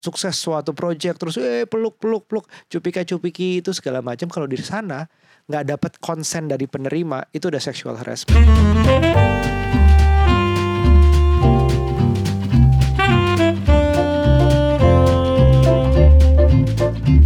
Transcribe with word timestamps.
sukses 0.00 0.32
suatu 0.32 0.72
project 0.72 1.20
terus 1.20 1.36
eh 1.36 1.68
peluk 1.68 2.00
peluk 2.00 2.24
peluk 2.24 2.48
cupika 2.72 3.04
cupiki 3.04 3.60
itu 3.60 3.76
segala 3.76 4.00
macam 4.00 4.32
kalau 4.32 4.48
di 4.48 4.56
sana 4.56 5.04
nggak 5.44 5.64
dapat 5.76 5.92
konsen 6.00 6.48
dari 6.48 6.64
penerima 6.64 7.28
itu 7.36 7.52
udah 7.52 7.60
sexual 7.60 8.00
harassment. 8.00 8.40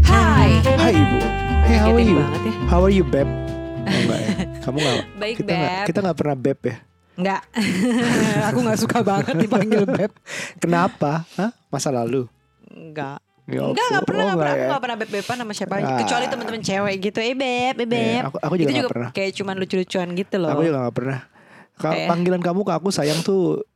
Hai. 0.04 0.50
Hai 0.76 0.92
ibu, 0.92 1.18
hey 1.64 1.76
how 1.78 1.92
are 1.94 2.02
you? 2.04 2.16
ya. 2.18 2.26
How 2.68 2.80
are 2.82 2.92
you 2.92 3.04
beb? 3.06 3.28
Enggak 3.86 4.18
ya? 4.20 4.30
Kamu 4.64 4.76
nggak? 4.76 4.96
Baik, 5.16 5.34
kita 5.38 5.52
nggak 5.52 5.70
Beb. 5.72 5.86
kita 5.88 5.98
nggak 6.02 6.18
pernah 6.18 6.36
beb 6.36 6.58
ya? 6.60 6.76
Enggak. 7.14 7.40
Aku 8.50 8.58
nggak 8.60 8.78
suka 8.80 8.98
banget 9.00 9.34
dipanggil 9.38 9.82
beb. 9.86 10.10
Kenapa? 10.62 11.24
Hah? 11.38 11.50
Masa 11.70 11.88
lalu? 11.88 12.26
Enggak. 12.74 13.18
Enggak, 13.44 13.86
enggak 13.86 14.04
pernah, 14.04 14.24
Oh, 14.24 14.26
enggak 14.26 14.34
pernah. 14.34 14.34
nggak 14.34 14.48
Aku 14.48 14.56
ya? 14.56 14.66
enggak 14.66 14.82
pernah 14.82 14.96
beb-beban 14.96 15.36
sama 15.38 15.52
siapa 15.52 15.74
Ah. 15.76 15.98
Kecuali 16.00 16.24
teman-teman 16.26 16.62
cewek 16.62 16.94
gitu. 16.98 17.18
Eh, 17.20 17.34
beb, 17.34 17.76
eh, 17.76 17.84
beb. 17.84 17.92
Eh, 17.94 18.20
aku- 18.22 18.40
aku 18.40 18.54
juga 18.54 18.62
Itu 18.62 18.70
nggak 18.70 18.80
juga 18.80 18.90
pernah. 18.90 19.10
kayak 19.12 19.32
cuman 19.34 19.54
lucu-lucuan 19.54 20.08
gitu 20.12 20.36
loh. 20.38 20.50
Aku 20.50 20.62
juga 20.62 20.78
gak 20.82 20.96
pernah. 20.96 21.18
Ka- 21.74 22.02
Panggilan 22.06 22.40
kamu 22.40 22.60
ke 22.62 22.72
aku 22.72 22.88
sayang 22.88 23.20
tuh 23.20 23.66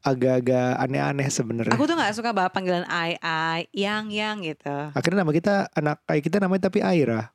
agak-agak 0.00 0.80
aneh-aneh 0.80 1.28
sebenarnya. 1.28 1.70
Aku 1.70 1.84
tuh 1.84 1.94
gak 1.94 2.10
suka 2.12 2.30
banget 2.30 2.50
panggilan 2.50 2.86
ai, 2.86 3.14
ai, 3.18 3.70
yang, 3.70 4.08
yang 4.08 4.40
gitu. 4.40 4.90
Akhirnya 4.90 5.22
nama 5.22 5.30
kita 5.30 5.54
anak 5.70 6.02
kayak 6.02 6.22
kita 6.22 6.36
namanya 6.38 6.66
tapi 6.66 6.80
Aira. 6.80 7.30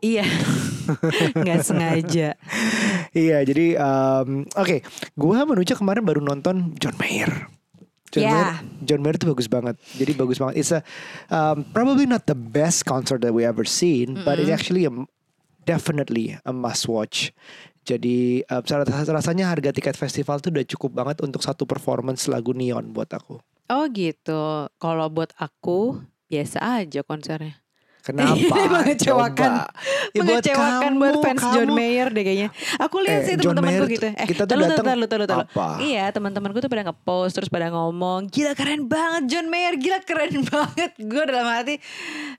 Iya. 0.00 0.24
Nggak 1.36 1.60
sengaja. 1.62 2.34
Iya, 3.12 3.38
jadi 3.44 3.76
um, 3.76 4.42
oke, 4.50 4.80
gua 5.12 5.44
menuju 5.44 5.76
kemarin 5.76 6.00
baru 6.00 6.18
nonton 6.18 6.72
John 6.74 6.96
Mayer. 6.96 7.46
John 8.10 8.22
Ya. 8.26 8.30
Mayer, 8.34 8.50
John 8.82 9.00
Mayer 9.06 9.16
tuh 9.18 9.28
bagus 9.30 9.46
banget. 9.46 9.78
Jadi 9.94 10.12
bagus 10.18 10.38
banget. 10.42 10.54
It's 10.58 10.74
a 10.74 10.82
um, 11.30 11.62
probably 11.70 12.10
not 12.10 12.26
the 12.26 12.34
best 12.34 12.82
concert 12.82 13.22
that 13.22 13.30
we 13.30 13.46
ever 13.46 13.62
seen, 13.62 14.18
but 14.26 14.42
it's 14.42 14.50
actually 14.50 14.82
a, 14.86 14.92
definitely 15.62 16.34
a 16.42 16.50
must 16.50 16.90
watch. 16.90 17.30
Jadi 17.86 18.42
um, 18.50 18.62
ras- 18.66 19.08
rasanya 19.08 19.48
harga 19.48 19.70
tiket 19.70 19.94
festival 19.94 20.42
tuh 20.42 20.50
udah 20.52 20.66
cukup 20.66 20.90
banget 20.90 21.22
untuk 21.22 21.40
satu 21.40 21.64
performance 21.64 22.26
lagu 22.26 22.50
Neon 22.50 22.90
buat 22.90 23.08
aku. 23.14 23.38
Oh 23.70 23.84
gitu. 23.94 24.66
Kalau 24.82 25.06
buat 25.08 25.30
aku 25.38 26.02
biasa 26.26 26.82
aja 26.82 27.06
konsernya. 27.06 27.62
Kenapa? 28.00 28.56
Mengecewakan. 28.74 29.50
Coba. 29.52 29.68
Ya, 30.10 30.20
buat 30.20 30.40
Mengecewakan 30.40 30.92
buat, 30.92 31.12
kamu, 31.12 31.22
fans 31.22 31.42
John 31.46 31.68
kamu- 31.68 31.76
Mayer 31.76 32.08
deh 32.08 32.22
kayaknya. 32.22 32.48
Aku 32.78 32.96
lihat 32.98 33.12
Eh, 33.14 33.22
sih 33.22 33.34
John 33.36 33.54
teman-temanku 33.54 33.84
gitu. 33.88 34.00
tuh- 34.02 34.14
Eh, 34.14 34.26
kita 34.26 34.42
tuh 34.42 34.56
datang 34.56 34.86
tahu. 35.28 35.40
apa? 35.46 35.66
Iya, 35.78 36.04
teman-temanku 36.10 36.58
tuh 36.58 36.68
pada 36.68 36.82
nge-post 36.82 37.32
terus 37.32 37.48
pada 37.48 37.66
ngomong, 37.68 38.26
"Gila 38.26 38.52
keren 38.52 38.86
banget 38.86 39.22
John 39.28 39.46
Mayer, 39.46 39.74
gila 39.76 40.00
keren 40.00 40.32
banget." 40.50 40.90
Gue 40.96 41.22
dalam 41.22 41.46
hati 41.46 41.76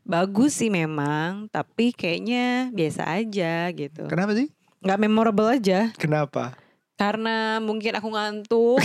bagus 0.02 0.56
sih 0.56 0.67
memang, 0.67 1.48
tapi 1.48 1.92
kayaknya 1.92 2.70
biasa 2.70 3.08
aja 3.08 3.70
gitu. 3.70 4.06
Kenapa 4.06 4.34
sih? 4.34 4.50
Nggak 4.82 4.98
memorable 5.00 5.45
aja 5.48 5.94
Kenapa? 5.95 6.58
Karena 7.02 7.58
mungkin 7.58 7.98
aku 7.98 8.14
ngantuk. 8.14 8.78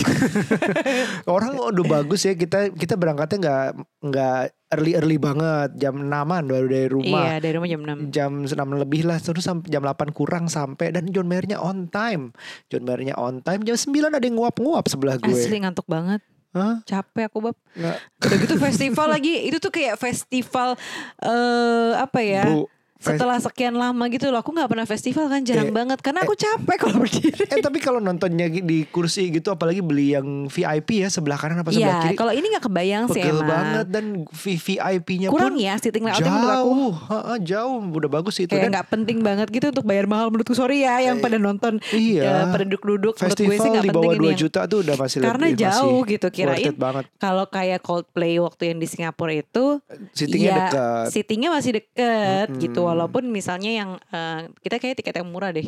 Orang 1.37 1.53
udah 1.53 1.85
bagus 1.85 2.25
ya 2.25 2.33
kita 2.33 2.73
kita 2.73 2.97
berangkatnya 2.97 3.37
nggak 3.37 3.67
nggak 4.09 4.41
early 4.73 4.97
early 4.97 5.17
banget 5.21 5.77
jam 5.77 6.01
6 6.01 6.09
baru 6.49 6.65
dari 6.65 6.89
rumah. 6.89 7.21
iya, 7.29 7.33
dari 7.37 7.53
rumah 7.53 7.69
jam 7.69 7.81
6. 7.85 8.09
Jam 8.09 8.31
6 8.49 8.81
lebih 8.81 9.05
lah 9.05 9.21
terus 9.21 9.45
sampai 9.45 9.69
jam 9.69 9.85
8 9.85 10.17
kurang 10.17 10.49
sampai 10.49 10.89
dan 10.89 11.05
John 11.13 11.29
Mayer-nya 11.29 11.61
on 11.61 11.93
time. 11.93 12.33
John 12.73 12.89
Mayer-nya 12.89 13.13
on 13.21 13.45
time 13.45 13.61
jam 13.61 13.77
9 13.77 13.93
ada 14.09 14.25
yang 14.25 14.41
nguap-nguap 14.41 14.89
sebelah 14.89 15.21
gue. 15.21 15.37
Asli 15.37 15.61
ngantuk 15.61 15.85
banget. 15.85 16.25
Hah? 16.57 16.81
Capek 16.89 17.29
aku, 17.29 17.37
Bab. 17.37 17.57
Nggak. 17.77 17.97
Udah 18.01 18.37
gitu 18.41 18.55
festival 18.57 19.07
lagi 19.13 19.45
itu 19.45 19.61
tuh 19.61 19.69
kayak 19.69 19.93
festival 20.01 20.73
eh 21.21 21.91
apa 21.93 22.19
ya? 22.25 22.49
Bu, 22.49 22.65
Setelah 22.97 23.37
sekian 23.37 23.73
lama 23.73 24.03
gitu 24.07 24.27
loh, 24.27 24.39
aku 24.39 24.51
nggak 24.51 24.67
pernah 24.67 24.83
festival 24.83 25.25
kan 25.25 25.41
jarang 25.41 25.69
Eh, 25.69 25.71
banget. 25.71 25.99
Karena 25.99 26.21
aku 26.21 26.33
capek 26.33 26.77
kalau 26.77 26.97
berdiri. 26.99 27.45
eh 27.45 27.59
tapi 27.59 27.77
kalau 27.77 27.99
nontonnya 27.99 28.49
di 28.49 28.83
kursi 28.85 29.29
gitu 29.29 29.49
apalagi 29.49 29.79
beli 29.79 30.11
yang 30.11 30.25
VIP 30.45 30.99
ya 30.99 31.07
sebelah 31.07 31.35
kanan 31.35 31.59
apa 31.59 31.69
sebelah 31.69 31.85
Iya, 31.95 32.03
kiri. 32.03 32.15
kalau 32.15 32.31
ini 32.31 32.45
nggak 32.47 32.63
kebayang 32.63 33.03
sih 33.07 33.13
pegel 33.17 33.37
emang. 33.37 33.47
banget 33.47 33.85
dan 33.87 34.05
VIP-nya 34.27 35.27
Kurang 35.27 35.53
pun 35.53 35.61
ya 35.61 35.73
sitting 35.75 36.03
layoutnya 36.03 36.25
menurut 36.27 36.49
aku. 36.51 36.65
jauh, 36.67 36.91
Ha-ha, 37.07 37.33
jauh. 37.39 37.77
Udah 37.91 38.09
bagus 38.11 38.35
itu 38.37 38.47
kayak 38.47 38.63
dan 38.63 38.71
nggak 38.71 38.87
penting 38.89 39.17
banget 39.19 39.47
gitu 39.49 39.65
untuk 39.69 39.85
bayar 39.85 40.05
mahal 40.05 40.27
menurutku. 40.27 40.53
Sorry 40.53 40.81
ya 40.81 40.97
yang 40.99 41.19
pada 41.19 41.37
nonton 41.37 41.77
iya. 41.91 42.23
eh, 42.23 42.45
pada 42.47 42.63
duduk-duduk 42.63 43.13
menurut 43.13 43.37
gue 43.37 43.55
sih 43.55 43.69
nggak 43.69 43.85
penting 43.87 44.11
ini 44.11 44.19
2 44.19 44.25
yang- 44.27 44.39
juta 44.39 44.61
tuh 44.65 44.79
udah 44.81 44.95
masih 44.95 45.17
karena 45.19 45.45
lebih- 45.45 45.59
jauh 45.59 45.99
masih 45.99 46.11
gitu 46.11 46.27
kirain 46.29 46.73
kalau 47.17 47.45
kayak 47.47 47.79
Coldplay 47.79 48.37
waktu 48.37 48.63
yang 48.67 48.77
di 48.77 48.87
Singapura 48.87 49.31
itu 49.31 49.79
Sittingnya 50.11 50.47
ya, 50.47 50.57
dekat. 50.63 51.05
Sittingnya 51.09 51.49
masih 51.51 51.71
deket 51.75 52.47
Mm-mm. 52.49 52.61
gitu 52.61 52.81
walaupun 52.87 53.23
misalnya 53.27 53.71
yang 53.73 53.89
eh, 54.07 54.47
kita 54.59 54.77
kayak 54.77 54.95
tiket 54.97 55.19
yang 55.19 55.27
murah 55.27 55.51
deh 55.51 55.67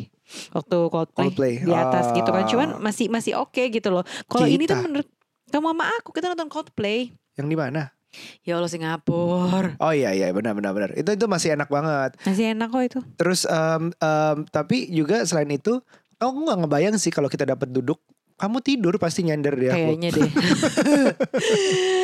waktu 0.50 0.76
Coldplay, 0.88 1.26
Coldplay, 1.28 1.54
di 1.60 1.72
atas 1.72 2.10
gitu 2.10 2.26
kan 2.26 2.42
ah. 2.42 2.48
cuman 2.48 2.68
masih 2.78 3.06
masih 3.08 3.36
oke 3.36 3.60
gitu 3.68 3.88
loh. 3.88 4.02
Kalau 4.24 4.44
ini 4.44 4.64
tuh 4.64 4.80
menurut 4.80 5.08
kamu 5.48 5.66
sama 5.70 5.84
aku 5.96 6.10
kita 6.10 6.26
nonton 6.28 6.48
Coldplay. 6.48 7.12
yang 7.34 7.46
di 7.46 7.54
mana 7.54 7.92
Ya 8.42 8.58
Allah 8.58 8.66
Singapura. 8.66 9.78
oh 9.78 9.92
iya 9.94 10.10
iya 10.10 10.34
benar 10.34 10.50
benar 10.52 10.74
benar 10.74 10.90
itu 10.94 11.06
itu 11.06 11.26
masih 11.26 11.54
enak 11.54 11.70
banget 11.70 12.18
Masih 12.26 12.50
enak 12.50 12.68
kok 12.68 12.82
itu. 12.82 13.00
terus 13.14 13.46
em, 13.46 13.94
em, 13.94 14.36
tapi 14.50 14.90
juga 14.90 15.22
selain 15.22 15.46
itu 15.46 15.78
aku 16.18 16.36
nggak 16.42 16.66
ngebayang 16.66 16.98
sih 16.98 17.14
kalau 17.14 17.30
kita 17.30 17.46
dapat 17.46 17.70
duduk 17.70 18.02
kamu 18.34 18.58
tidur 18.64 18.94
pasti 18.96 19.22
nyender 19.22 19.54
di 19.54 19.68
aku 19.68 19.78
Kayaknya 19.94 20.10
deh. 20.10 20.30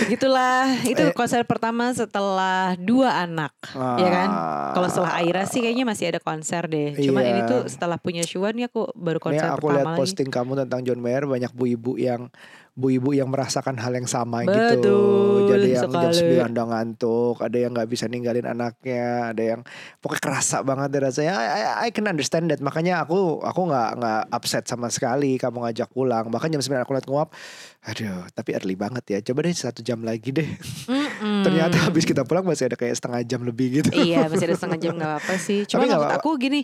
Begitulah, 0.00 0.64
itu 0.82 1.02
Eh. 1.02 1.12
konser 1.12 1.42
pertama 1.42 1.90
setelah 1.90 2.72
dua 2.74 3.20
anak, 3.20 3.52
ya 3.74 4.08
kan? 4.08 4.28
Ah. 4.28 4.72
Kalau 4.72 4.88
setelah 4.88 5.12
Aira 5.16 5.42
sih 5.44 5.60
kayaknya 5.60 5.84
masih 5.84 6.08
ada 6.08 6.18
konser 6.18 6.64
deh. 6.64 6.96
Cuman 6.96 7.20
Iya. 7.20 7.30
ini 7.30 7.40
tuh 7.44 7.60
setelah 7.66 7.96
punya 7.96 8.22
Shuan 8.22 8.54
ya 8.54 8.66
aku 8.66 8.88
baru 8.92 9.18
Ini 9.18 9.24
konser 9.24 9.46
aku 9.46 9.66
lihat 9.66 9.76
pertama 9.76 9.90
lagi. 9.90 10.00
posting 10.00 10.28
kamu 10.28 10.52
tentang 10.58 10.80
John 10.82 11.00
Mayer 11.00 11.24
banyak 11.24 11.50
bu 11.50 11.64
ibu 11.66 11.92
yang 11.94 12.30
bu 12.70 12.86
ibu 12.88 13.10
yang 13.12 13.28
merasakan 13.28 13.76
hal 13.76 13.92
yang 13.92 14.06
sama 14.06 14.46
gitu. 14.46 14.54
Betul 14.78 15.38
Jadi 15.50 15.68
yang 15.74 15.90
jam 15.90 16.12
sekali. 16.14 16.38
9 16.38 16.54
udah 16.54 16.66
ngantuk, 16.70 17.36
ada 17.36 17.56
yang 17.58 17.70
nggak 17.74 17.88
bisa 17.88 18.06
ninggalin 18.06 18.46
anaknya, 18.46 19.08
ada 19.34 19.42
yang 19.42 19.60
pokoknya 19.98 20.22
kerasa 20.22 20.62
banget 20.62 20.88
deh 20.88 21.02
rasanya. 21.02 21.32
I, 21.34 21.46
I, 21.50 21.60
I 21.82 21.88
can 21.90 22.06
understand 22.06 22.46
that. 22.48 22.62
Makanya 22.62 23.02
aku 23.02 23.42
aku 23.42 23.60
nggak 23.66 23.90
nggak 23.98 24.22
upset 24.30 24.64
sama 24.64 24.86
sekali 24.86 25.34
kamu 25.36 25.66
ngajak 25.66 25.90
pulang. 25.90 26.30
Bahkan 26.30 26.48
jam 26.48 26.62
9 26.62 26.80
aku 26.80 26.94
liat 26.94 27.08
nguap. 27.10 27.34
Aduh, 27.82 28.28
tapi 28.30 28.54
early 28.54 28.76
banget 28.76 29.04
ya. 29.08 29.18
Coba 29.20 29.42
deh 29.42 29.52
satu 29.52 29.82
jam 29.82 29.89
lagi 29.98 30.30
deh. 30.30 30.46
Mm-mm. 30.86 31.42
Ternyata 31.42 31.90
habis 31.90 32.06
kita 32.06 32.22
pulang 32.22 32.46
masih 32.46 32.70
ada 32.70 32.78
kayak 32.78 32.94
setengah 32.94 33.26
jam 33.26 33.42
lebih 33.42 33.82
gitu. 33.82 33.90
iya 33.90 34.30
masih 34.30 34.46
ada 34.46 34.54
setengah 34.54 34.78
jam 34.78 34.92
nggak 34.94 35.10
apa-apa 35.18 35.34
sih. 35.42 35.66
Cuma 35.66 35.82
nggak 35.82 35.98
maksud 35.98 36.16
aku 36.22 36.30
gini, 36.38 36.60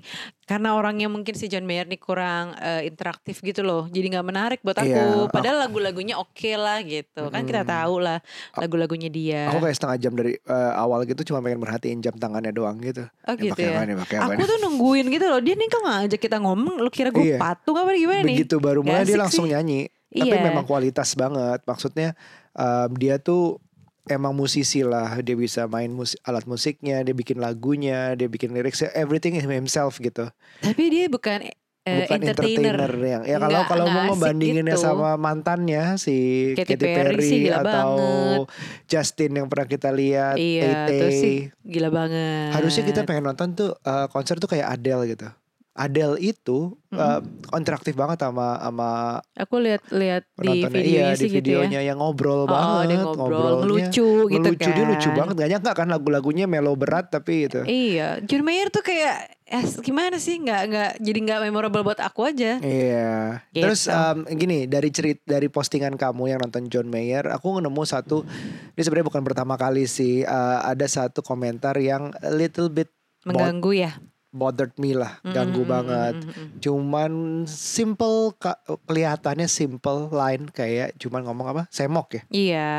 karena 0.46 0.78
orangnya 0.78 1.10
mungkin 1.10 1.34
si 1.34 1.50
John 1.50 1.66
Mayer 1.66 1.90
nih 1.90 1.98
kurang 1.98 2.54
eh, 2.56 2.86
interaktif 2.86 3.42
gitu 3.42 3.66
loh, 3.66 3.90
jadi 3.90 4.14
nggak 4.14 4.26
menarik 4.26 4.60
buat 4.62 4.78
aku. 4.78 4.86
Iya. 4.86 5.32
Padahal 5.34 5.56
lagu-lagunya 5.66 6.14
oke 6.16 6.50
lah 6.54 6.78
gitu, 6.86 7.26
kan 7.32 7.42
kita 7.42 7.66
tahu 7.66 7.98
lah 7.98 8.22
lagu-lagunya 8.54 9.10
dia. 9.10 9.50
Aku 9.50 9.58
kayak 9.58 9.74
setengah 9.74 9.96
jam 9.98 10.12
dari 10.14 10.36
eh, 10.36 10.72
awal 10.76 11.02
gitu 11.02 11.26
cuma 11.26 11.42
pengen 11.42 11.58
merhatiin 11.58 11.98
jam 11.98 12.14
tangannya 12.14 12.52
doang 12.52 12.78
gitu. 12.78 13.08
oh 13.26 13.34
gitu 13.34 13.58
ya. 13.58 13.80
apa 13.80 13.88
nih, 13.88 13.96
pakai 14.06 14.16
apa 14.22 14.32
Aku 14.36 14.44
tuh 14.44 14.58
nungguin 14.62 15.06
gitu 15.10 15.26
loh. 15.26 15.40
Dia 15.40 15.54
nih 15.56 15.66
kok 15.66 15.82
ngajak 15.82 16.20
kita 16.20 16.36
ngomong, 16.38 16.78
lu 16.78 16.90
kira 16.92 17.08
gue 17.10 17.24
Iya. 17.26 17.38
patung 17.40 17.74
apa 17.74 17.90
gimana 17.92 18.22
nih? 18.22 18.36
Begitu 18.38 18.56
baru 18.60 18.80
Gak 18.80 18.86
mulai 18.86 19.02
dia 19.02 19.18
langsung 19.18 19.46
sih. 19.48 19.52
nyanyi. 19.56 19.90
Tapi 20.08 20.30
Iya. 20.30 20.44
memang 20.44 20.62
kualitas 20.62 21.12
banget. 21.12 21.60
Maksudnya 21.62 22.14
em, 22.52 22.90
dia 22.94 23.16
tuh 23.16 23.58
emang 24.06 24.32
musisi 24.32 24.80
lah. 24.80 25.18
Dia 25.18 25.34
bisa 25.34 25.66
main 25.66 25.88
musik, 25.88 26.22
alat 26.22 26.44
musiknya, 26.44 27.02
dia 27.02 27.12
bikin 27.12 27.36
lagunya, 27.36 28.14
dia 28.14 28.26
bikin 28.26 28.50
liriknya, 28.50 28.90
everything 28.92 29.34
himself 29.36 29.98
gitu. 29.98 30.30
Tapi 30.60 30.82
dia 30.86 31.06
bukan 31.06 31.42
eh, 31.82 32.02
Bukan 32.02 32.18
entertainer. 32.18 32.74
entertainer, 32.74 32.90
yang 32.98 33.22
ya 33.22 33.36
kalau 33.36 33.46
Nggak- 33.56 33.68
kalau 33.68 33.84
nggak 33.84 33.94
mau 33.94 34.02
asik 34.04 34.14
ngebandinginnya 34.16 34.74
gitu. 34.74 34.84
sama 34.84 35.10
mantannya 35.14 35.84
si 35.96 36.16
Katy 36.52 36.66
Katy, 36.68 36.82
Perry 36.82 36.98
Perry, 37.14 37.22
sih 37.24 37.38
gila 37.40 37.56
atau 37.56 37.90
banget. 37.94 38.38
Justin 38.86 39.30
yang 39.32 39.46
pernah 39.46 39.66
kita 39.68 39.90
lihat, 39.92 40.34
Iya, 40.34 40.86
terus 40.88 41.14
sih 41.14 41.38
gila 41.62 41.90
banget. 41.90 42.50
Harusnya 42.52 42.82
kita 42.82 43.00
pengen 43.02 43.22
nonton 43.24 43.54
tuh 43.54 43.70
eh, 43.76 44.06
konser 44.08 44.34
tuh 44.36 44.46
kayak 44.48 44.66
Adele 44.68 45.06
gitu. 45.08 45.30
Adele 45.76 46.16
itu 46.18 46.72
eh, 46.88 47.20
interaktif 47.52 47.92
banget 47.92 48.16
sama 48.18 48.56
sama 48.58 48.90
Aku 49.36 49.60
lihat-lihat 49.60 50.24
di 50.34 50.64
videonya 50.64 51.12
iya, 51.12 51.14
sih 51.14 51.28
di 51.28 51.36
gitu 51.36 51.52
ya. 51.52 51.68
videonya 51.68 51.80
yang 51.84 52.00
ngobrol 52.00 52.42
Oh, 52.42 52.48
banget, 52.48 52.88
dia 52.88 52.98
ngobrol, 53.04 53.54
ngelucu 53.60 54.08
gitu 54.26 54.40
ngelucu, 54.40 54.68
dia 54.72 54.84
lucu 54.88 55.08
kan. 55.12 55.16
banget. 55.20 55.34
Gak 55.36 55.48
nyangka 55.52 55.72
kan 55.76 55.88
lagu-lagunya 55.92 56.48
melo 56.48 56.72
berat 56.74 57.12
tapi 57.12 57.44
itu. 57.44 57.60
Iya, 57.62 58.24
John 58.24 58.42
Mayer 58.42 58.72
tuh 58.72 58.80
kayak 58.80 59.16
eh, 59.44 59.64
gimana 59.78 60.16
sih? 60.16 60.40
Nggak 60.40 60.62
nggak 60.66 60.90
jadi 60.98 61.18
nggak 61.22 61.40
memorable 61.44 61.84
buat 61.84 62.00
aku 62.00 62.24
aja. 62.24 62.56
Iya. 62.56 63.44
Gitu. 63.52 63.60
Terus 63.60 63.84
em, 63.86 64.24
gini 64.32 64.64
dari 64.64 64.88
cerit 64.88 65.20
dari 65.22 65.46
postingan 65.46 65.94
kamu 65.94 66.32
yang 66.32 66.40
nonton 66.40 66.66
John 66.66 66.88
Mayer, 66.88 67.28
aku 67.28 67.60
nemu 67.60 67.82
satu. 67.84 68.24
Ini 68.72 68.80
sebenarnya 68.80 69.06
bukan 69.06 69.22
pertama 69.22 69.54
kali 69.54 69.84
sih. 69.84 70.24
eh, 70.24 70.58
ada 70.64 70.88
satu 70.88 71.20
komentar 71.20 71.76
yang 71.76 72.16
a 72.18 72.32
little 72.32 72.66
bit 72.66 72.88
Mengganggu 73.26 73.72
ya. 73.76 73.92
Bothered 74.36 74.76
me 74.76 74.92
lah, 74.92 75.16
ganggu 75.24 75.64
Mm, 75.64 75.66
mm, 75.66 75.72
banget. 75.72 76.14
mm, 76.14 76.28
mm, 76.28 76.36
mm. 76.36 76.48
Cuman 76.60 77.12
simple 77.48 78.36
kelihatannya 78.84 79.48
simple 79.48 80.12
line 80.12 80.46
kayak 80.48 80.94
cuman 80.96 81.24
ngomong 81.24 81.46
apa? 81.50 81.62
Semok 81.68 82.08
ya? 82.12 82.22
Iya, 82.28 82.70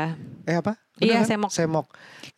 Eh 0.46 0.56
apa? 0.56 0.78
Iya, 0.98 1.22
Bener 1.22 1.22
kan? 1.22 1.30
semok. 1.30 1.50
Semok. 1.50 1.86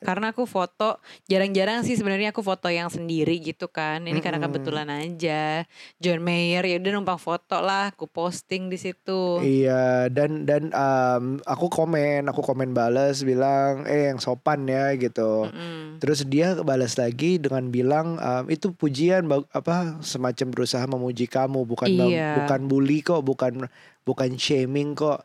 Karena 0.01 0.33
aku 0.33 0.45
foto 0.45 0.97
jarang-jarang 1.27 1.85
sih 1.85 1.93
sebenarnya 1.93 2.33
aku 2.33 2.41
foto 2.41 2.69
yang 2.69 2.89
sendiri 2.89 3.37
gitu 3.41 3.69
kan. 3.69 4.01
Ini 4.01 4.21
karena 4.21 4.41
Mm-mm. 4.41 4.53
kebetulan 4.53 4.89
aja. 4.89 5.65
John 5.97 6.21
Mayer 6.21 6.65
ya 6.65 6.77
udah 6.81 6.93
numpang 6.95 7.21
foto 7.21 7.61
lah, 7.61 7.93
aku 7.93 8.09
posting 8.09 8.69
di 8.69 8.77
situ. 8.77 9.41
Iya 9.41 10.09
dan 10.09 10.49
dan 10.49 10.73
um, 10.73 11.37
aku 11.45 11.69
komen, 11.69 12.29
aku 12.29 12.41
komen 12.41 12.73
balas 12.73 13.21
bilang 13.21 13.85
eh 13.85 14.09
yang 14.09 14.21
sopan 14.21 14.65
ya 14.65 14.93
gitu. 14.97 15.49
Mm-mm. 15.49 16.01
Terus 16.01 16.25
dia 16.25 16.57
balas 16.61 16.97
lagi 16.97 17.37
dengan 17.37 17.69
bilang 17.69 18.17
um, 18.17 18.45
itu 18.49 18.73
pujian 18.73 19.25
apa 19.53 20.01
semacam 20.01 20.47
berusaha 20.49 20.85
memuji 20.85 21.29
kamu 21.29 21.65
bukan 21.65 21.89
Iya. 21.91 22.41
bukan 22.41 22.61
bully 22.69 23.05
kok, 23.05 23.21
bukan 23.21 23.69
bukan 24.05 24.31
shaming 24.37 24.97
kok. 24.97 25.25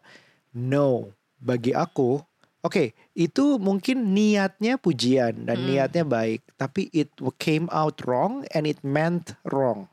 No, 0.52 1.12
bagi 1.36 1.72
aku 1.72 2.24
Oke, 2.66 2.98
itu 3.14 3.62
mungkin 3.62 4.18
niatnya 4.18 4.82
pujian 4.82 5.46
dan 5.46 5.62
Mm. 5.62 5.66
niatnya 5.70 6.02
baik, 6.02 6.42
tapi 6.58 6.90
it 6.90 7.14
came 7.38 7.70
out 7.70 8.02
wrong 8.10 8.42
and 8.58 8.66
it 8.66 8.82
meant 8.82 9.38
wrong. 9.46 9.86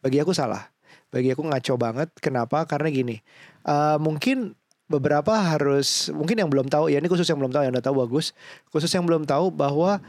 Bagi 0.00 0.16
aku 0.16 0.32
salah. 0.32 0.72
Bagi 1.12 1.36
aku 1.36 1.44
ngaco 1.44 1.76
banget. 1.76 2.08
Kenapa? 2.16 2.64
Karena 2.64 2.88
gini, 2.88 3.20
eh, 3.68 3.96
mungkin 4.00 4.56
beberapa 4.88 5.36
harus, 5.36 6.08
mungkin 6.08 6.40
yang 6.40 6.48
belum 6.48 6.72
tahu 6.72 6.88
ya 6.88 6.96
ini 6.96 7.12
khusus 7.12 7.28
yang 7.28 7.44
belum 7.44 7.52
tahu 7.52 7.68
yang 7.68 7.76
udah 7.76 7.84
tahu 7.84 7.96
bagus. 8.08 8.32
Khusus 8.72 8.88
yang 8.88 9.04
belum 9.04 9.28
tahu 9.28 9.52
bahwa 9.52 10.00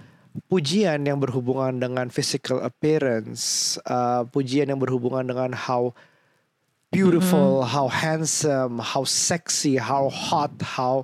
pujian 0.47 1.03
yang 1.03 1.19
berhubungan 1.19 1.83
dengan 1.83 2.07
physical 2.07 2.63
appearance, 2.63 3.75
eh, 3.83 4.23
pujian 4.31 4.71
yang 4.71 4.79
berhubungan 4.79 5.27
dengan 5.27 5.51
how 5.51 5.91
beautiful, 6.95 7.67
how 7.67 7.91
handsome, 7.91 8.79
how 8.79 9.03
sexy, 9.03 9.75
how 9.75 10.07
hot, 10.07 10.55
how 10.63 11.03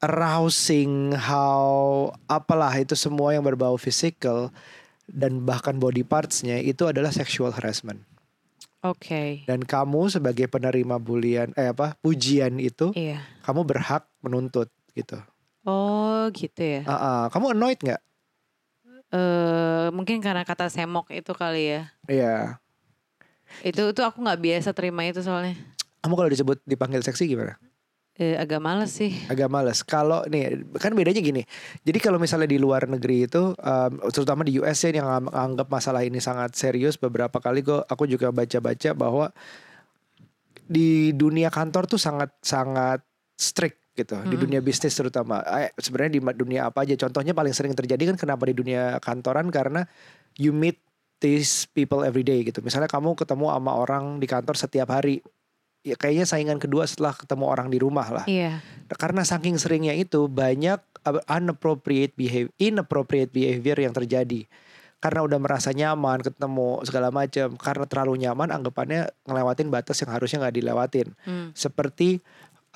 arousing, 0.00 1.12
how 1.16 2.08
apalah 2.26 2.72
itu 2.76 2.96
semua 2.96 3.36
yang 3.36 3.44
berbau 3.44 3.76
physical 3.76 4.48
dan 5.06 5.44
bahkan 5.44 5.76
body 5.76 6.02
partsnya 6.04 6.60
itu 6.60 6.88
adalah 6.88 7.12
sexual 7.12 7.52
harassment. 7.52 8.00
Oke. 8.80 9.44
Dan 9.44 9.60
kamu 9.68 10.08
sebagai 10.08 10.48
penerima 10.48 10.96
bulian 10.96 11.52
eh 11.52 11.68
apa 11.68 12.00
pujian 12.00 12.56
itu, 12.56 12.96
Iya. 12.96 13.20
kamu 13.44 13.68
berhak 13.68 14.08
menuntut 14.24 14.72
gitu. 14.96 15.20
Oh, 15.68 16.32
gitu 16.32 16.64
ya. 16.64 16.82
Ah, 16.88 16.96
ah. 16.96 17.22
kamu 17.28 17.52
annoyed 17.52 17.76
nggak? 17.76 18.00
Eh, 19.10 19.86
mungkin 19.92 20.22
karena 20.22 20.46
kata 20.46 20.72
semok 20.72 21.10
itu 21.12 21.34
kali 21.36 21.76
ya. 21.76 21.82
Iya. 22.06 22.62
Itu 23.66 23.90
itu 23.90 24.00
aku 24.00 24.22
nggak 24.22 24.40
biasa 24.40 24.70
terima 24.72 25.04
itu 25.04 25.20
soalnya. 25.20 25.58
Kamu 26.00 26.14
kalau 26.16 26.30
disebut 26.32 26.62
dipanggil 26.64 27.04
seksi 27.04 27.28
gimana? 27.28 27.60
Eh, 28.20 28.36
agak 28.36 28.60
males 28.60 28.92
sih. 28.92 29.16
Agak 29.32 29.48
males. 29.48 29.80
Kalau 29.80 30.20
nih 30.28 30.52
kan 30.76 30.92
bedanya 30.92 31.24
gini. 31.24 31.40
Jadi 31.80 31.98
kalau 32.04 32.20
misalnya 32.20 32.52
di 32.52 32.60
luar 32.60 32.84
negeri 32.84 33.24
itu, 33.24 33.56
um, 33.56 33.92
terutama 34.12 34.44
di 34.44 34.60
US 34.60 34.76
ya 34.84 34.92
yang 34.92 35.08
ang- 35.08 35.32
anggap 35.32 35.72
masalah 35.72 36.04
ini 36.04 36.20
sangat 36.20 36.52
serius. 36.52 37.00
Beberapa 37.00 37.40
kali 37.40 37.64
kok 37.64 37.88
aku 37.88 38.04
juga 38.04 38.28
baca-baca 38.28 38.92
bahwa 38.92 39.32
di 40.68 41.16
dunia 41.16 41.48
kantor 41.48 41.88
tuh 41.88 41.96
sangat 41.96 42.28
sangat 42.44 43.00
strict 43.40 43.80
gitu. 43.96 44.20
Di 44.28 44.36
Mm. 44.36 44.42
dunia 44.44 44.60
bisnis 44.60 44.92
terutama. 44.92 45.40
Eh, 45.56 45.72
sebenarnya 45.80 46.20
di 46.20 46.22
dunia 46.36 46.68
apa 46.68 46.84
aja. 46.84 47.00
Contohnya 47.00 47.32
paling 47.32 47.56
sering 47.56 47.72
terjadi 47.72 48.12
kan 48.12 48.20
kenapa 48.20 48.44
di 48.44 48.52
dunia 48.52 49.00
kantoran 49.00 49.48
karena 49.48 49.88
you 50.36 50.52
meet 50.52 50.76
these 51.24 51.64
people 51.72 52.04
every 52.04 52.20
day 52.20 52.44
gitu. 52.44 52.60
Misalnya 52.60 52.88
kamu 52.88 53.16
ketemu 53.16 53.48
sama 53.48 53.72
orang 53.80 54.20
di 54.20 54.28
kantor 54.28 54.60
setiap 54.60 54.92
hari. 54.92 55.24
Ya 55.80 55.96
kayaknya 55.96 56.28
saingan 56.28 56.58
kedua 56.60 56.84
setelah 56.84 57.16
ketemu 57.16 57.44
orang 57.48 57.72
di 57.72 57.80
rumah 57.80 58.08
lah. 58.12 58.24
Iya. 58.28 58.60
Karena 59.00 59.24
saking 59.24 59.56
seringnya 59.56 59.96
itu 59.96 60.28
banyak 60.28 60.76
uh, 61.08 61.22
inappropriate 61.24 62.12
behavior, 62.12 62.52
inappropriate 62.60 63.32
behavior 63.32 63.80
yang 63.80 63.96
terjadi. 63.96 64.44
Karena 65.00 65.24
udah 65.24 65.40
merasa 65.40 65.72
nyaman 65.72 66.20
ketemu 66.20 66.84
segala 66.84 67.08
macam. 67.08 67.56
Karena 67.56 67.84
terlalu 67.88 68.20
nyaman 68.20 68.52
anggapannya 68.52 69.08
ngelewatin 69.24 69.72
batas 69.72 69.96
yang 70.04 70.12
harusnya 70.12 70.44
nggak 70.44 70.56
dilewatin. 70.60 71.08
Hmm. 71.24 71.48
Seperti 71.56 72.20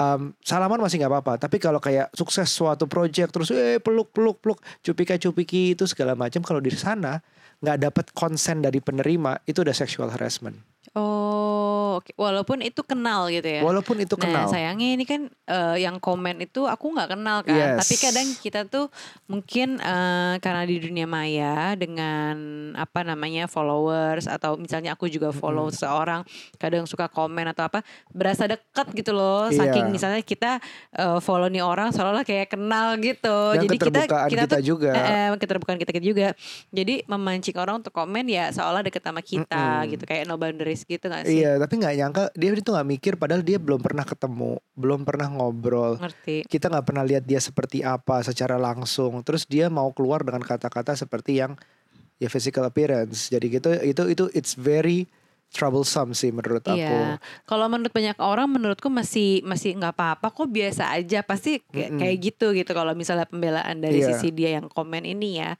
um, 0.01 0.33
salaman 0.41 0.81
masih 0.81 1.05
nggak 1.05 1.13
apa-apa. 1.13 1.35
Tapi 1.37 1.61
kalau 1.61 1.79
kayak 1.79 2.09
sukses 2.17 2.49
suatu 2.49 2.89
project 2.89 3.31
terus 3.37 3.53
eh 3.53 3.79
peluk 3.79 4.11
peluk 4.17 4.41
peluk 4.41 4.59
cupika 4.81 5.21
cupiki 5.21 5.77
itu 5.77 5.85
segala 5.85 6.17
macam 6.17 6.41
kalau 6.41 6.65
di 6.65 6.73
sana 6.73 7.21
nggak 7.63 7.79
dapat 7.81 8.07
konsen 8.13 8.61
dari 8.61 8.81
penerima 8.81 9.45
itu 9.45 9.61
udah 9.61 9.77
sexual 9.77 10.11
harassment. 10.11 10.74
Oh, 10.95 11.99
oke. 11.99 12.15
Walaupun 12.15 12.63
itu 12.63 12.87
kenal 12.87 13.27
gitu 13.27 13.51
ya. 13.51 13.67
Walaupun 13.67 13.99
itu 13.99 14.15
kenal. 14.15 14.47
Nah 14.47 14.51
sayangnya 14.51 14.95
ini 14.95 15.03
kan 15.03 15.27
eh, 15.27 15.83
yang 15.83 15.99
komen 15.99 16.39
itu 16.47 16.71
aku 16.71 16.95
nggak 16.95 17.19
kenal 17.19 17.43
kan. 17.43 17.51
Yes. 17.75 17.83
Tapi 17.83 17.95
kadang 17.99 18.29
kita 18.39 18.61
tuh 18.71 18.87
mungkin 19.27 19.83
eh, 19.83 20.39
karena 20.39 20.63
di 20.63 20.79
dunia 20.79 21.11
maya 21.11 21.75
dengan 21.75 22.71
apa 22.79 23.03
namanya 23.03 23.51
followers 23.51 24.31
atau 24.31 24.55
misalnya 24.55 24.95
aku 24.95 25.11
juga 25.11 25.35
follow 25.35 25.67
seseorang 25.75 26.23
kadang 26.63 26.87
suka 26.87 27.11
komen 27.11 27.51
atau 27.51 27.67
apa 27.67 27.83
berasa 28.15 28.47
dekat 28.47 28.95
gitu 28.95 29.11
loh. 29.11 29.51
Iya. 29.51 29.67
Saking 29.67 29.91
misalnya 29.91 30.23
kita 30.23 30.63
eh, 30.95 31.19
follow 31.19 31.51
nih 31.51 31.67
orang 31.67 31.91
seolah-olah 31.91 32.23
kayak 32.23 32.55
kenal 32.55 32.95
gitu. 33.03 33.59
Dan 33.59 33.67
Jadi 33.67 33.77
kita 33.83 34.01
kita, 34.07 34.19
kita 34.31 34.45
tuh, 34.47 34.63
juga. 34.63 34.95
eh, 34.95 35.35
keterbukaan 35.43 35.75
kita 35.83 35.91
juga. 35.99 36.39
Jadi 36.71 37.03
memancing 37.11 37.59
orang 37.59 37.83
untuk 37.83 37.91
komen 37.91 38.31
ya 38.31 38.55
seolah 38.55 38.87
deket 38.87 39.03
sama 39.03 39.19
kita 39.27 39.83
Mm-mm. 39.83 39.91
gitu 39.91 40.07
kayak 40.07 40.31
no 40.31 40.39
boundaries 40.39 40.84
gitu 40.87 41.05
gak 41.11 41.25
sih? 41.27 41.43
Iya, 41.43 41.59
tapi 41.59 41.81
nggak 41.81 41.95
nyangka 41.99 42.23
dia 42.37 42.51
itu 42.55 42.71
nggak 42.71 42.89
mikir 42.89 43.13
padahal 43.17 43.43
dia 43.43 43.59
belum 43.59 43.81
pernah 43.81 44.05
ketemu, 44.07 44.61
belum 44.77 45.01
pernah 45.03 45.29
ngobrol. 45.33 45.97
Ngerti. 45.99 46.45
Kita 46.47 46.71
nggak 46.71 46.87
pernah 46.87 47.05
lihat 47.05 47.25
dia 47.25 47.41
seperti 47.41 47.83
apa 47.83 48.23
secara 48.23 48.57
langsung. 48.57 49.21
Terus 49.27 49.49
dia 49.49 49.67
mau 49.73 49.91
keluar 49.91 50.23
dengan 50.23 50.45
kata-kata 50.45 50.95
seperti 50.95 51.41
yang 51.43 51.57
ya 52.23 52.29
physical 52.31 52.65
appearance. 52.65 53.29
Jadi 53.29 53.47
gitu 53.49 53.69
itu 53.83 54.03
itu 54.11 54.25
it's 54.33 54.55
very 54.55 55.11
troublesome 55.55 56.11
sih 56.19 56.35
menurut 56.35 56.67
aku. 56.67 56.83
Iya. 56.83 57.23
Kalau 57.47 57.71
menurut 57.71 57.95
banyak 57.95 58.19
orang 58.19 58.51
menurutku 58.51 58.91
masih 58.91 59.39
masih 59.47 59.79
nggak 59.79 59.95
apa-apa 59.95 60.35
kok 60.35 60.51
biasa 60.51 60.91
aja 60.91 61.23
pasti 61.23 61.63
kayak, 61.71 61.91
Mm-mm. 61.95 62.01
kayak 62.03 62.17
gitu 62.19 62.47
gitu 62.59 62.71
kalau 62.75 62.91
misalnya 62.99 63.23
pembelaan 63.31 63.79
dari 63.79 64.03
Iya. 64.03 64.19
sisi 64.19 64.35
dia 64.35 64.59
yang 64.59 64.67
komen 64.67 65.07
ini 65.07 65.39
ya. 65.39 65.55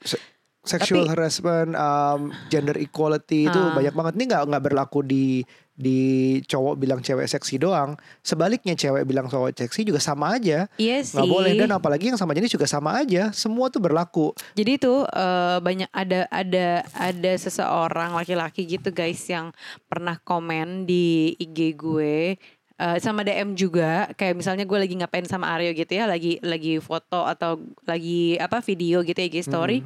Sexual 0.65 1.05
Tapi- 1.05 1.11
harassment, 1.13 1.71
um, 1.73 2.19
gender 2.49 2.75
equality 2.75 3.45
itu 3.45 3.55
Ah. 3.55 3.71
banyak 3.71 3.93
banget. 3.93 4.13
Ini 4.17 4.23
nggak 4.25 4.43
nggak 4.49 4.63
berlaku 4.63 4.99
di 5.01 5.45
di 5.75 5.99
cowok 6.41 6.79
bilang 6.79 7.03
cewek 7.03 7.27
seksi 7.27 7.59
doang. 7.59 7.99
Sebaliknya 8.23 8.73
cewek 8.73 9.03
bilang 9.03 9.27
cowok 9.27 9.51
seksi 9.53 9.83
juga 9.83 9.99
sama 9.99 10.39
aja. 10.39 10.71
Iya 10.75 11.03
sih. 11.03 11.19
nggak 11.19 11.27
boleh 11.27 11.51
dan 11.53 11.69
apalagi 11.69 12.07
yang 12.07 12.15
sama 12.15 12.31
jenis 12.31 12.49
juga 12.49 12.63
sama 12.63 12.95
aja. 12.95 13.35
Semua 13.35 13.67
tuh 13.67 13.83
berlaku. 13.83 14.31
Jadi 14.55 14.79
itu 14.79 15.03
eh, 15.03 15.57
banyak 15.59 15.91
ada 15.91 16.31
ada 16.31 16.67
ada 16.95 17.31
seseorang 17.35 18.15
laki-laki 18.15 18.63
gitu 18.65 18.89
guys 18.89 19.19
yang 19.27 19.51
pernah 19.85 20.15
komen 20.17 20.87
di 20.87 21.35
IG 21.35 21.75
gue 21.75 22.39
eh, 22.77 22.97
sama 22.97 23.21
DM 23.21 23.53
juga 23.53 23.89
kayak 24.11 24.35
misalnya 24.35 24.63
gue 24.63 24.77
lagi 24.77 24.93
ngapain 24.93 25.23
sama 25.23 25.47
Aryo 25.49 25.71
gitu 25.71 25.91
ya 25.91 26.05
lagi 26.05 26.37
lagi 26.39 26.77
foto 26.77 27.23
atau 27.23 27.55
lagi 27.81 28.35
apa 28.37 28.59
video 28.59 28.99
gitu 29.01 29.15
ya 29.15 29.25
IG 29.25 29.37
story 29.41 29.77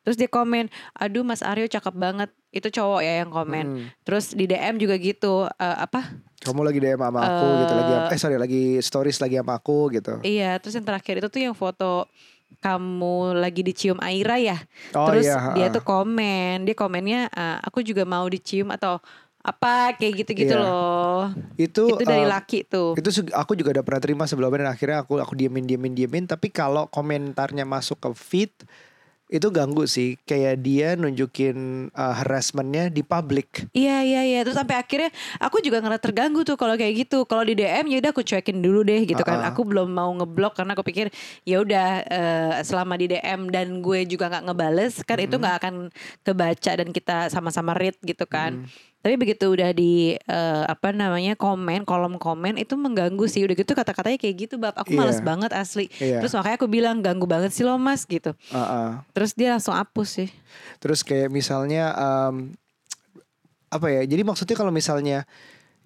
terus 0.00 0.14
dia 0.14 0.26
komen 0.26 0.66
aduh 0.92 1.20
Mas 1.20 1.40
Aryo 1.40 1.66
cakep 1.66 1.92
banget 1.92 2.30
itu 2.50 2.68
cowok 2.68 3.00
ya 3.00 3.12
yang 3.18 3.30
komen 3.30 3.66
Mm. 3.70 3.86
terus 4.02 4.32
di 4.32 4.44
DM 4.44 4.76
juga 4.76 4.96
gitu 4.96 5.44
eh, 5.46 5.76
apa 5.78 6.16
Kamu 6.40 6.62
lagi 6.62 6.78
DM 6.78 6.96
sama 6.98 7.20
aku 7.20 7.46
gitu 7.60 7.74
lagi 7.74 7.92
eh 8.08 8.18
sorry 8.18 8.36
lagi 8.36 8.62
stories 8.80 9.18
lagi 9.18 9.36
sama 9.36 9.54
aku 9.54 9.78
gitu. 9.90 10.18
iya 10.22 10.56
terus 10.56 10.72
yang 10.74 10.84
terakhir 10.84 11.20
itu 11.20 11.28
tuh 11.28 11.42
yang 11.42 11.52
foto 11.52 12.08
kamu 12.58 13.14
lagi 13.36 13.62
dicium 13.62 13.96
Aira 13.98 14.34
ya 14.36 14.58
Oh 14.90 15.06
Terus 15.06 15.24
iya. 15.24 15.54
dia 15.54 15.66
tuh 15.70 15.80
komen, 15.80 16.64
dia 16.64 16.74
komennya 16.74 17.30
"Eh, 17.30 17.58
aku 17.62 17.80
juga 17.80 18.02
mau 18.04 18.26
dicium 18.26 18.68
atau 18.68 18.98
apa 19.40 19.96
kayak 19.96 20.24
gitu-gitu 20.24 20.52
Iya. 20.52 20.60
loh. 20.60 21.32
itu 21.56 21.84
Itu 21.96 22.04
dari 22.04 22.28
um, 22.28 22.32
laki 22.32 22.68
tuh. 22.68 22.92
itu 22.92 23.08
aku 23.32 23.56
juga 23.56 23.80
udah 23.80 23.84
pernah 23.84 24.02
terima 24.04 24.24
sebelumnya 24.28 24.68
dan 24.68 24.70
akhirnya 24.76 24.98
aku 25.00 25.16
aku 25.16 25.32
diemin 25.32 25.64
diemin 25.64 25.96
diemin 25.96 26.24
tapi 26.28 26.52
kalau 26.52 26.84
komentarnya 26.92 27.64
masuk 27.64 27.96
ke 27.96 28.10
feed 28.12 28.52
itu 29.30 29.46
ganggu 29.54 29.86
sih 29.86 30.18
kayak 30.26 30.58
dia 30.58 30.98
nunjukin 30.98 31.86
uh, 31.94 32.14
harassmentnya 32.18 32.90
di 32.90 33.06
publik 33.06 33.62
Iya 33.70 34.02
iya 34.02 34.22
iya 34.26 34.40
terus 34.42 34.58
sampai 34.58 34.74
akhirnya 34.74 35.14
aku 35.38 35.62
juga 35.62 35.78
ngerasa 35.78 36.02
terganggu 36.02 36.42
tuh 36.42 36.58
kalau 36.58 36.74
kayak 36.74 37.06
gitu. 37.06 37.22
Kalau 37.30 37.46
di 37.46 37.54
DM 37.54 37.86
ya 37.86 38.02
udah 38.02 38.10
aku 38.10 38.26
cuekin 38.26 38.58
dulu 38.58 38.82
deh 38.82 39.06
gitu 39.06 39.22
kan. 39.22 39.38
Uh-uh. 39.38 39.54
Aku 39.54 39.62
belum 39.62 39.86
mau 39.86 40.10
ngeblok 40.10 40.58
karena 40.58 40.74
aku 40.74 40.82
pikir 40.82 41.14
ya 41.46 41.62
udah 41.62 41.88
eh, 42.02 42.52
selama 42.66 42.98
di 42.98 43.06
DM 43.06 43.54
dan 43.54 43.78
gue 43.78 44.02
juga 44.02 44.26
nggak 44.28 44.50
ngebales 44.50 44.94
kan 45.06 45.22
itu 45.22 45.38
nggak 45.38 45.56
akan 45.62 45.74
kebaca 46.26 46.72
dan 46.74 46.88
kita 46.90 47.30
sama-sama 47.30 47.70
read 47.78 47.94
gitu 48.02 48.26
kan. 48.26 48.66
Tapi 49.00 49.16
begitu 49.16 49.48
udah 49.48 49.72
di 49.72 50.12
eh, 50.14 50.64
apa 50.68 50.92
namanya 50.92 51.32
komen 51.32 51.88
kolom 51.88 52.20
komen 52.20 52.60
itu 52.60 52.76
mengganggu 52.76 53.24
sih 53.24 53.40
udah 53.40 53.56
gitu 53.56 53.72
kata-katanya 53.72 54.20
kayak 54.20 54.36
gitu 54.44 54.54
bab 54.60 54.76
aku 54.76 54.92
Iya. 54.92 54.98
males 55.00 55.20
banget 55.24 55.50
asli. 55.52 55.88
Iya. 55.96 56.20
Terus 56.20 56.36
makanya 56.36 56.56
aku 56.60 56.68
bilang 56.68 57.00
ganggu 57.00 57.24
banget 57.24 57.48
sih 57.50 57.64
lo 57.64 57.80
mas 57.80 58.04
gitu. 58.04 58.36
Uh-uh. 58.52 59.00
Terus 59.16 59.32
dia 59.32 59.56
langsung 59.56 59.72
hapus 59.72 60.08
sih. 60.20 60.28
terus 60.76 61.00
kayak 61.00 61.28
misalnya 61.28 61.92
um, 61.94 62.52
apa 63.68 63.86
ya 63.88 64.02
jadi 64.02 64.20
maksudnya 64.20 64.56
kalau 64.58 64.74
misalnya 64.74 65.22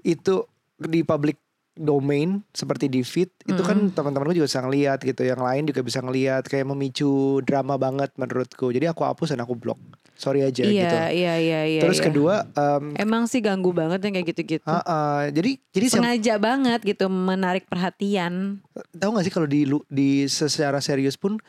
itu 0.00 0.48
di 0.74 1.04
publik 1.04 1.36
domain 1.74 2.38
seperti 2.54 2.86
di 2.86 3.02
feed 3.02 3.34
itu 3.44 3.58
kan 3.60 3.90
teman-temanku 3.90 4.30
juga 4.30 4.46
bisa 4.46 4.62
ngeliat 4.62 4.98
gitu 5.02 5.26
yang 5.26 5.42
lain 5.42 5.66
juga 5.66 5.82
bisa 5.82 5.98
ngeliat 5.98 6.46
kayak 6.46 6.70
memicu 6.70 7.42
drama 7.42 7.74
banget 7.74 8.14
menurutku 8.14 8.70
jadi 8.70 8.94
aku 8.94 9.02
hapus 9.02 9.34
dan 9.34 9.42
aku 9.42 9.58
blok 9.58 9.78
sorry 10.14 10.46
aja 10.46 10.62
iya, 10.62 10.70
gitu 10.86 10.96
iya, 11.18 11.34
iya, 11.42 11.60
iya. 11.66 11.80
terus 11.82 11.98
iya. 11.98 12.06
kedua 12.06 12.34
em, 12.54 12.94
Emang 12.94 13.26
sih 13.26 13.42
ganggu 13.42 13.74
banget 13.74 13.98
yang 14.06 14.14
kayak 14.14 14.28
gitu-gitu. 14.30 14.70
ah, 14.70 14.78
ah, 14.86 15.22
jadi 15.26 15.58
jadi 15.74 15.86
siap- 15.90 15.98
Sengaja 16.06 16.34
banget 16.38 16.80
gitu 16.86 17.10
menarik 17.10 17.66
perhatian. 17.66 18.62
tahu 18.94 19.10
gak 19.18 19.26
sih 19.26 19.34
kalau 19.34 19.50
di 19.50 19.66
lu- 19.66 19.82
di 19.90 20.30
secara 20.30 20.78
serius 20.78 21.18
pun 21.18 21.42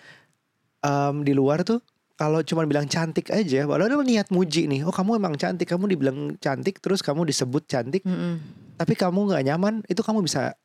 em, 0.82 1.16
di 1.22 1.38
luar 1.38 1.62
tuh 1.62 1.78
kalau 2.16 2.40
cuma 2.48 2.64
bilang 2.64 2.88
cantik 2.88 3.28
aja, 3.28 3.68
padahal 3.68 4.00
niat 4.08 4.32
muji 4.32 4.72
nih, 4.72 4.88
oh 4.88 4.94
kamu 4.96 5.20
emang 5.20 5.36
cantik, 5.36 5.68
kamu 5.68 5.92
dibilang 5.92 6.20
cantik, 6.40 6.80
terus 6.80 7.04
kamu 7.04 7.28
disebut 7.28 7.68
cantik, 7.68 8.08
Mm-mm. 8.08 8.40
tapi 8.80 8.96
kamu 8.96 9.28
nggak 9.32 9.44
nyaman, 9.52 9.84
itu 9.92 10.00
kamu 10.00 10.24
bisa 10.24 10.56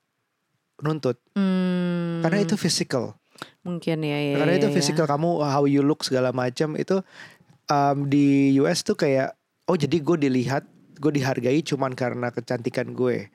nuntut, 0.78 1.18
Hmm, 1.34 2.22
karena 2.22 2.46
itu 2.46 2.54
physical, 2.54 3.18
mungkin 3.66 3.98
ya 4.06 4.18
ya. 4.30 4.34
karena 4.38 4.52
ya, 4.54 4.58
itu 4.62 4.68
ya. 4.70 4.74
physical 4.78 5.06
kamu 5.10 5.42
how 5.42 5.66
you 5.66 5.82
look 5.82 6.06
segala 6.06 6.30
macam 6.30 6.78
itu 6.78 7.02
em, 7.66 7.98
di 8.06 8.54
US 8.62 8.86
tuh 8.86 8.94
kayak, 8.94 9.34
oh 9.66 9.74
jadi 9.74 9.98
gue 9.98 10.16
dilihat, 10.22 10.64
gue 11.02 11.12
dihargai 11.18 11.66
cuman 11.66 11.98
karena 11.98 12.30
kecantikan 12.30 12.94
gue, 12.94 13.26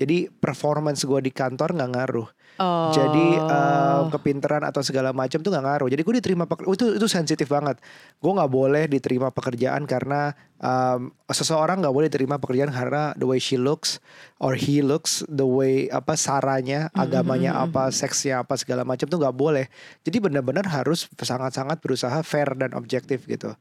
jadi 0.00 0.32
performance 0.40 1.04
gue 1.04 1.20
di 1.20 1.30
kantor 1.34 1.76
nggak 1.76 1.90
ngaruh. 1.92 2.28
Oh. 2.58 2.90
Jadi 2.90 3.38
eh, 3.38 4.02
kepinteran 4.10 4.66
atau 4.66 4.82
segala 4.82 5.14
macam 5.14 5.38
tuh 5.38 5.46
nggak 5.48 5.62
ngaruh. 5.62 5.88
Jadi 5.88 6.02
gue 6.02 6.14
diterima 6.18 6.44
peker- 6.44 6.66
oh, 6.66 6.74
itu 6.74 6.98
itu 6.98 7.06
sensitif 7.06 7.46
banget. 7.46 7.78
Gue 8.18 8.34
nggak 8.34 8.50
boleh 8.50 8.90
diterima 8.90 9.30
pekerjaan 9.30 9.86
karena 9.86 10.34
em, 10.58 11.14
seseorang 11.30 11.78
nggak 11.78 11.94
boleh 11.94 12.10
diterima 12.10 12.36
pekerjaan 12.36 12.74
karena 12.74 13.14
the 13.14 13.22
way 13.22 13.38
she 13.38 13.54
looks 13.54 14.02
or 14.42 14.58
he 14.58 14.82
looks, 14.82 15.22
the 15.30 15.46
way 15.46 15.86
apa 15.88 16.18
saranya, 16.18 16.90
agamanya 16.92 17.54
apa, 17.62 17.94
seksnya 17.94 18.42
apa 18.42 18.58
segala 18.58 18.82
macam 18.82 19.06
tuh 19.06 19.22
nggak 19.22 19.36
boleh. 19.38 19.70
Jadi 20.02 20.18
benar-benar 20.18 20.66
harus 20.66 21.06
sangat-sangat 21.14 21.78
berusaha 21.78 22.18
fair 22.26 22.58
dan 22.58 22.74
objektif 22.74 23.22
gitu. 23.30 23.54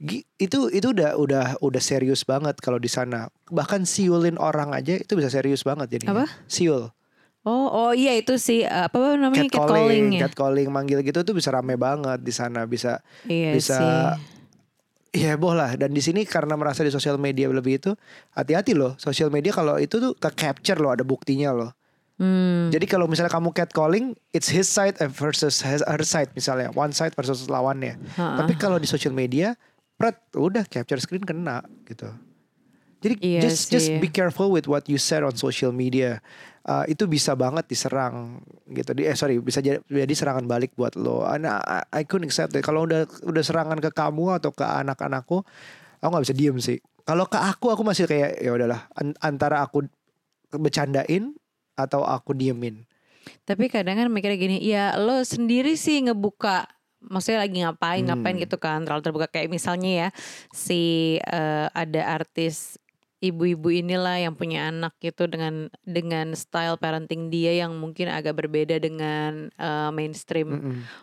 Gi- 0.00 0.24
itu 0.34 0.72
itu 0.72 0.88
udah 0.90 1.14
udah 1.14 1.46
udah 1.60 1.82
serius 1.84 2.24
banget 2.24 2.56
kalau 2.58 2.80
di 2.80 2.88
sana. 2.88 3.28
Bahkan 3.52 3.84
siulin 3.84 4.40
orang 4.40 4.72
aja 4.72 4.96
itu 4.96 5.12
bisa 5.14 5.28
serius 5.28 5.62
banget 5.62 6.00
jadi. 6.00 6.10
Apa? 6.10 6.24
Siul. 6.48 6.88
Oh, 7.42 7.66
oh 7.66 7.90
iya 7.90 8.14
itu 8.14 8.38
sih 8.38 8.62
uh, 8.62 8.86
apa 8.86 9.18
namanya 9.18 9.50
catcalling 9.50 10.14
ya. 10.14 10.20
catcalling, 10.26 10.70
manggil 10.70 11.02
gitu 11.02 11.20
tuh 11.20 11.34
bisa 11.34 11.50
rame 11.50 11.74
banget 11.74 12.18
di 12.18 12.30
sana, 12.30 12.62
bisa 12.64 13.02
Iya 13.26 13.50
bisa 13.50 13.78
sih. 15.10 15.18
ya 15.18 15.34
heboh 15.34 15.50
lah. 15.50 15.74
Dan 15.74 15.90
di 15.90 15.98
sini 15.98 16.22
karena 16.22 16.54
merasa 16.54 16.80
di 16.80 16.88
sosial 16.88 17.18
media 17.18 17.50
lebih 17.50 17.82
itu, 17.82 17.90
hati-hati 18.30 18.72
loh. 18.72 18.94
Sosial 18.94 19.28
media 19.28 19.50
kalau 19.50 19.74
itu 19.76 19.98
tuh 19.98 20.14
ke 20.14 20.30
capture 20.32 20.78
loh, 20.78 20.94
ada 20.94 21.02
buktinya 21.02 21.50
loh. 21.50 21.70
Hmm. 22.16 22.70
Jadi 22.70 22.86
kalau 22.86 23.10
misalnya 23.10 23.28
kamu 23.28 23.50
catcalling, 23.50 24.14
it's 24.30 24.46
his 24.46 24.70
side 24.70 24.94
versus 25.10 25.58
his- 25.60 25.82
her 25.82 26.02
side 26.02 26.30
misalnya, 26.32 26.70
one 26.70 26.94
side 26.94 27.10
versus 27.12 27.50
lawannya. 27.50 27.98
Ha-ha. 28.14 28.38
Tapi 28.38 28.54
kalau 28.54 28.78
di 28.78 28.86
sosial 28.86 29.10
media, 29.10 29.58
pret 29.98 30.14
udah 30.32 30.62
capture 30.62 30.96
screen 30.96 31.22
kena 31.22 31.58
gitu. 31.84 32.06
Jadi 33.02 33.18
Iya 33.18 33.40
just 33.42 33.66
just 33.66 33.90
sih. 33.90 33.98
be 33.98 34.06
careful 34.06 34.46
with 34.46 34.70
what 34.70 34.86
you 34.86 34.94
said 34.94 35.26
on 35.26 35.34
social 35.34 35.74
media. 35.74 36.22
Uh, 36.62 36.86
itu 36.86 37.10
bisa 37.10 37.34
banget 37.34 37.66
diserang 37.66 38.38
gitu. 38.70 38.94
Di, 38.94 39.10
eh 39.10 39.18
sorry, 39.18 39.42
bisa 39.42 39.58
jadi, 39.58 39.82
jadi 39.82 40.14
serangan 40.14 40.46
balik 40.46 40.78
buat 40.78 40.94
lo. 40.94 41.26
Nah, 41.34 41.58
I, 41.58 41.82
I 41.90 42.02
couldn't 42.06 42.30
accept 42.30 42.54
it. 42.54 42.62
Kalau 42.62 42.86
udah 42.86 43.02
udah 43.26 43.42
serangan 43.42 43.82
ke 43.82 43.90
kamu 43.90 44.38
atau 44.38 44.54
ke 44.54 44.62
anak-anakku, 44.62 45.42
aku 45.98 46.10
nggak 46.14 46.22
bisa 46.22 46.36
diem 46.38 46.56
sih. 46.62 46.78
Kalau 47.02 47.26
ke 47.26 47.34
aku, 47.34 47.74
aku 47.74 47.82
masih 47.82 48.06
kayak 48.06 48.38
ya 48.38 48.54
udahlah. 48.54 48.86
An- 48.94 49.18
antara 49.18 49.58
aku 49.66 49.90
bercandain 50.54 51.34
atau 51.74 52.06
aku 52.06 52.30
diemin. 52.30 52.86
Tapi 53.42 53.66
kadang 53.66 53.98
kan 53.98 54.06
mikirnya 54.06 54.38
gini, 54.38 54.62
ya 54.62 54.94
lo 55.02 55.18
sendiri 55.26 55.74
sih 55.74 55.98
ngebuka 56.06 56.70
maksudnya 57.02 57.42
lagi 57.42 57.58
ngapain 57.58 58.06
ngapain 58.06 58.38
Hmm. 58.38 58.46
gitu 58.46 58.62
kan 58.62 58.86
terlalu 58.86 59.02
terbuka 59.02 59.26
kayak 59.26 59.50
misalnya 59.50 59.90
ya 59.90 60.08
si 60.54 61.18
eh, 61.18 61.66
ada 61.74 62.02
artis 62.06 62.78
ibu-ibu 63.22 63.70
inilah 63.70 64.18
yang 64.18 64.34
punya 64.34 64.66
anak 64.68 64.98
gitu 64.98 65.30
dengan 65.30 65.70
dengan 65.86 66.34
style 66.34 66.74
parenting 66.74 67.30
dia 67.30 67.54
yang 67.62 67.78
mungkin 67.78 68.10
agak 68.10 68.34
berbeda 68.34 68.82
dengan 68.82 69.46
eh, 69.54 69.90
mainstream 69.94 70.50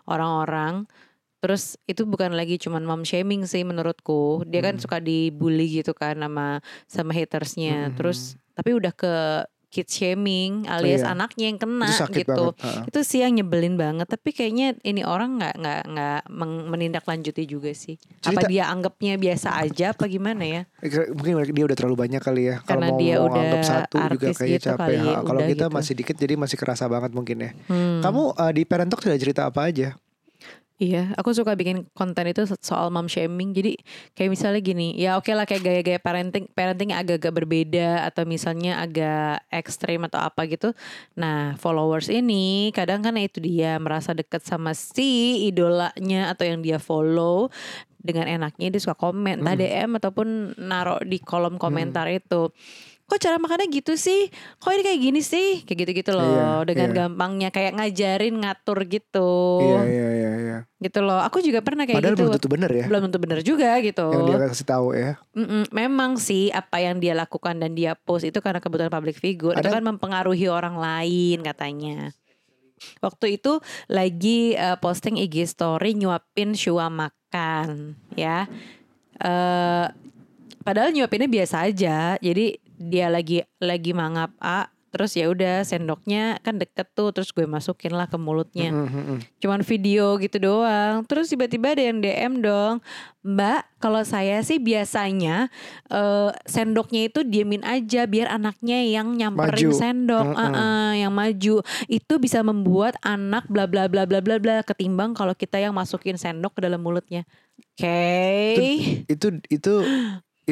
orang-orang. 0.03 0.83
Terus 1.39 1.79
itu 1.87 2.03
bukan 2.03 2.35
lagi 2.35 2.59
cuman 2.59 2.83
mom 2.83 3.07
shaming 3.07 3.47
sih 3.47 3.63
menurutku. 3.63 4.43
Dia 4.43 4.59
kan 4.59 4.75
Hmm. 4.75 4.83
suka 4.83 4.99
dibully 4.99 5.79
gitu 5.79 5.95
kan 5.95 6.19
sama 6.19 6.59
sama 6.91 7.15
hatersnya. 7.15 7.87
Mm-mm. 7.87 7.95
Terus 7.95 8.35
tapi 8.51 8.75
udah 8.75 8.91
ke 8.91 9.13
kid 9.69 9.85
shaming 9.85 10.65
alias 10.65 11.01
Iya. 11.01 11.13
anaknya 11.13 11.45
yang 11.47 11.57
kena 11.57 11.85
Itu 11.85 12.01
sakit 12.03 12.25
gitu. 12.25 12.45
banget. 12.51 12.89
Itu 12.89 12.99
sih 13.01 13.21
yang 13.21 13.33
nyebelin 13.33 13.75
banget. 13.75 14.09
Tapi 14.09 14.29
kayaknya 14.29 14.73
ini 14.81 15.01
orang 15.01 15.37
nggak 15.37 15.55
nggak 15.55 15.81
nggak 15.87 16.21
menindaklanjuti 16.65 17.43
juga 17.45 17.71
sih. 17.71 17.95
Apa 18.21 18.41
Cerita- 18.41 18.49
dia 18.49 18.63
anggapnya 18.67 19.13
biasa 19.15 19.55
aja 19.55 19.93
apa 19.93 20.05
gimana 20.05 20.43
ya? 20.43 20.61
Mungkin 21.11 21.53
dia 21.53 21.65
udah 21.65 21.77
terlalu 21.77 21.97
banyak 21.99 22.19
kali 22.19 22.41
ya. 22.45 22.55
Kalau 22.59 22.81
Karena 22.81 22.87
mau, 22.89 22.97
dia 22.97 23.15
mau 23.15 23.25
udah 23.27 23.41
anggap 23.41 23.63
satu 23.63 23.97
juga 24.09 24.27
kayaknya 24.31 24.57
gitu 24.57 24.67
capek. 24.67 24.89
ya, 24.91 25.13
Kalau 25.21 25.41
kita 25.43 25.65
gitu. 25.65 25.75
masih 25.75 25.93
dikit 25.93 26.15
jadi 26.17 26.33
masih 26.33 26.57
kerasa 26.57 26.85
banget 26.85 27.11
mungkin 27.13 27.37
ya. 27.39 27.51
Hmm. 27.67 28.01
Kamu 28.01 28.21
uh, 28.33 28.51
di 28.51 28.61
Parent 28.63 28.89
Talk 28.89 29.01
sudah 29.01 29.17
cerita 29.17 29.45
apa 29.45 29.69
aja? 29.69 29.93
Iya, 30.79 31.11
aku 31.19 31.35
suka 31.35 31.59
bikin 31.59 31.91
konten 31.91 32.23
itu 32.31 32.47
soal 32.63 32.87
mom 32.87 33.11
shaming. 33.11 33.51
Jadi 33.51 33.75
kayak 34.15 34.31
misalnya 34.31 34.63
gini, 34.63 34.95
ya 34.95 35.19
oke 35.19 35.27
lah 35.35 35.43
kayak 35.43 35.59
gaya-gaya 35.59 35.99
parenting, 35.99 36.47
parenting 36.55 36.95
agak-agak 36.95 37.35
berbeda 37.35 38.07
atau 38.07 38.23
misalnya 38.23 38.79
agak 38.79 39.43
ekstrim 39.51 40.07
atau 40.07 40.23
apa 40.23 40.47
gitu. 40.47 40.71
Nah, 41.19 41.59
followers 41.59 42.07
ini 42.07 42.71
kadang 42.71 43.03
kan 43.03 43.11
itu 43.19 43.43
dia 43.43 43.75
merasa 43.75 44.15
deket 44.15 44.39
sama 44.47 44.71
si 44.71 45.51
idolanya 45.51 46.31
atau 46.31 46.47
yang 46.47 46.63
dia 46.63 46.79
follow 46.79 47.51
dengan 47.99 48.31
enaknya 48.31 48.71
dia 48.71 48.79
suka 48.79 48.95
komen, 48.95 49.43
entah 49.43 49.59
DM 49.59 49.99
ataupun 49.99 50.55
naruh 50.55 51.03
di 51.03 51.19
kolom 51.19 51.59
komentar 51.59 52.07
itu. 52.07 52.55
Kok 53.09 53.17
cara 53.17 53.41
makannya 53.41 53.73
gitu 53.73 53.97
sih? 53.97 54.29
Kok 54.61 54.69
ini 54.69 54.83
kayak 54.85 54.99
gini 55.01 55.21
sih? 55.25 55.65
Kayak 55.65 55.77
gitu-gitu 55.81 56.11
loh. 56.13 56.29
Iya, 56.29 56.49
dengan 56.69 56.89
iya. 56.93 56.97
gampangnya 57.01 57.49
kayak 57.49 57.71
ngajarin 57.73 58.35
ngatur 58.37 58.85
gitu 58.85 59.31
Iya 59.65 59.81
iya 59.83 60.09
iya 60.13 60.31
iya. 60.37 60.57
gitu 60.77 61.01
loh. 61.01 61.17
Aku 61.25 61.41
juga 61.41 61.65
pernah 61.65 61.89
kayak 61.89 61.97
Padahal 61.97 62.13
gitu. 62.13 62.21
belum 62.21 62.35
tentu 62.37 62.49
bener 62.53 62.69
ya. 62.69 62.85
Belum 62.85 63.01
tentu 63.09 63.17
bener 63.17 63.39
juga 63.41 63.81
gitu. 63.81 64.05
Yang 64.13 64.23
dia 64.29 64.37
kasih 64.45 64.67
tahu 64.69 64.87
ya. 64.93 65.11
Mm-mm. 65.33 65.63
Memang 65.73 66.21
sih 66.21 66.53
apa 66.53 66.77
yang 66.77 67.01
dia 67.01 67.17
lakukan 67.17 67.57
dan 67.57 67.73
dia 67.73 67.97
post 67.97 68.29
itu 68.29 68.37
karena 68.39 68.61
kebutuhan 68.61 68.93
public 68.93 69.17
figure 69.17 69.57
itu 69.57 69.65
Ada- 69.65 69.81
kan 69.81 69.89
mempengaruhi 69.89 70.45
orang 70.45 70.77
lain 70.77 71.41
katanya. 71.41 72.13
Waktu 73.01 73.41
itu 73.41 73.57
lagi 73.89 74.53
eh, 74.53 74.77
posting 74.77 75.17
IG 75.17 75.49
story 75.49 75.97
nyuapin 75.97 76.53
Shua 76.53 76.87
makan 76.87 77.97
ya. 78.13 78.45
eh 79.19 79.85
padahal 80.61 80.93
nyuapinnya 80.93 81.27
biasa 81.27 81.65
aja. 81.65 82.15
Jadi 82.15 82.68
dia 82.79 83.11
lagi 83.11 83.43
lagi 83.59 83.91
mangap 83.91 84.31
A 84.39 84.71
terus 84.89 85.13
ya 85.13 85.29
udah 85.29 85.61
sendoknya 85.61 86.41
kan 86.41 86.57
deket 86.57 86.89
tuh 86.97 87.13
terus 87.13 87.29
gue 87.29 87.45
masukin 87.45 87.93
lah 87.93 88.09
ke 88.09 88.17
mulutnya 88.17 88.73
Mm, 88.73 88.89
mm, 88.89 89.03
mm. 89.05 89.17
cuman 89.37 89.61
video 89.61 90.17
gitu 90.17 90.41
doang. 90.41 91.05
Terus 91.05 91.29
tiba-tiba 91.29 91.77
ada 91.77 91.83
yang 91.85 92.01
DM 92.01 92.33
dong, 92.41 92.81
Mbak, 93.21 93.77
kalau 93.77 94.01
saya 94.01 94.41
sih 94.41 94.57
biasanya 94.57 95.53
eh, 95.93 96.29
sendoknya 96.49 97.05
itu 97.05 97.21
diemin 97.21 97.61
aja 97.61 98.09
biar 98.09 98.33
anaknya 98.33 98.81
yang 98.81 99.13
nyamperin 99.13 99.69
Maju. 99.69 99.77
sendok, 99.77 100.25
Mm-mm. 100.25 100.41
Ah, 100.41 100.57
ah, 100.57 100.91
yang 100.97 101.13
maju. 101.13 101.61
Itu 101.85 102.13
bisa 102.17 102.41
membuat 102.41 102.97
anak 103.05 103.45
bla 103.45 103.69
bla 103.69 103.85
bla 103.85 104.09
bla 104.09 104.25
bla 104.25 104.41
bla 104.41 104.65
ketimbang 104.65 105.13
kalau 105.13 105.37
kita 105.37 105.61
yang 105.61 105.77
masukin 105.77 106.17
sendok 106.17 106.57
ke 106.57 106.65
dalam 106.65 106.81
mulutnya. 106.81 107.29
Oke. 107.77 108.01
Itu 108.57 108.65
itu 109.05 109.27
itu 109.53 109.73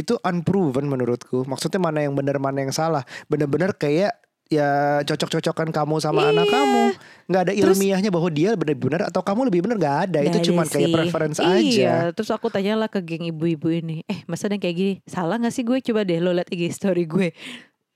unproven 0.03 0.85
menurutku. 0.85 1.47
Maksudnya 1.47 1.79
mana 1.79 2.03
yang 2.03 2.13
benar 2.13 2.37
mana 2.37 2.61
yang 2.61 2.73
salah. 2.73 3.01
Bener-bener 3.25 3.73
kayak 3.73 4.13
ya 4.47 5.03
cocok-cocokan 5.03 5.75
kamu 5.75 5.99
sama 5.99 6.23
Iya. 6.23 6.29
anak 6.31 6.47
kamu. 6.47 6.83
nggak 7.27 7.41
ada 7.43 7.51
Terus- 7.51 7.75
ilmiahnya 7.75 8.07
bahwa 8.07 8.31
dia 8.31 8.55
benar-benar 8.55 9.11
atau 9.11 9.19
kamu 9.19 9.51
lebih 9.51 9.59
benar 9.67 9.75
nggak 9.75 9.97
ada. 10.07 10.19
Itu 10.23 10.39
Nggak 10.39 10.47
cuma 10.47 10.63
kayak 10.63 10.89
preference 10.95 11.37
iya. 11.43 11.51
aja. 11.59 11.91
Terus 12.15 12.31
aku 12.31 12.47
tanyalah 12.47 12.87
ke 12.87 13.03
geng 13.03 13.27
ibu-ibu 13.27 13.67
ini, 13.67 14.07
eh 14.07 14.23
masa 14.25 14.47
ada 14.47 14.55
yang 14.55 14.63
kayak 14.63 14.77
gini? 14.79 14.93
Salah 15.03 15.35
gak 15.35 15.51
sih 15.51 15.67
gue? 15.67 15.83
Coba 15.83 16.07
deh 16.07 16.23
lo 16.23 16.31
liat 16.31 16.47
IG 16.47 16.71
story 16.71 17.03
gue. 17.03 17.35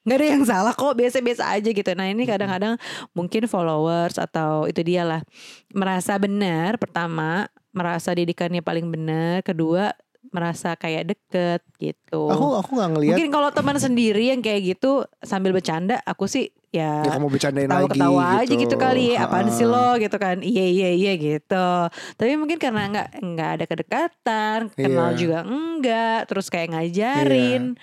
Gak 0.03 0.17
ada 0.17 0.27
yang 0.27 0.43
salah 0.43 0.73
kok, 0.75 0.97
biasa-biasa 0.97 1.47
aja 1.47 1.69
gitu. 1.71 1.91
Nah 1.95 2.09
ini 2.09 2.27
kadang-kadang 2.27 2.75
mungkin 3.15 3.45
followers 3.47 4.19
atau 4.19 4.67
itu 4.67 4.81
dia 4.83 5.07
lah. 5.07 5.21
Merasa 5.71 6.19
benar, 6.19 6.75
pertama, 6.75 7.47
merasa 7.71 8.11
didikannya 8.11 8.59
paling 8.59 8.91
benar. 8.91 9.45
Kedua, 9.45 9.95
merasa 10.31 10.73
kayak 10.73 11.11
deket 11.11 11.61
gitu. 11.75 12.27
Aku 12.27 12.55
aku 12.55 12.69
nggak 12.73 12.89
ngelihat 12.91 13.15
Mungkin 13.15 13.29
kalau 13.29 13.49
teman 13.51 13.77
sendiri 13.77 14.31
yang 14.31 14.39
kayak 14.39 14.75
gitu 14.75 15.03
sambil 15.19 15.51
bercanda, 15.51 15.99
aku 16.01 16.25
sih 16.25 16.49
ya 16.71 17.03
ya 17.03 17.19
kamu 17.19 17.27
bercandain 17.27 17.67
lagi 17.67 17.83
ketawa-ketawa 17.91 18.23
aja 18.39 18.53
gitu. 18.55 18.75
kali. 18.79 19.05
Ya 19.13 19.27
apaan 19.27 19.51
sih 19.51 19.67
lo? 19.67 19.99
Gitu 19.99 20.15
kan. 20.15 20.39
Iya 20.39 20.65
iya 20.65 20.89
iya 20.91 21.13
gitu. 21.15 21.67
Tapi 22.15 22.31
mungkin 22.35 22.57
karena 22.57 22.87
nggak 22.87 23.07
nggak 23.19 23.49
ada 23.59 23.65
kedekatan 23.67 24.59
kenal 24.71 25.11
Iya. 25.11 25.19
juga 25.19 25.37
enggak 25.43 26.19
terus 26.25 26.47
kayak 26.47 26.71
ngajarin 26.71 27.75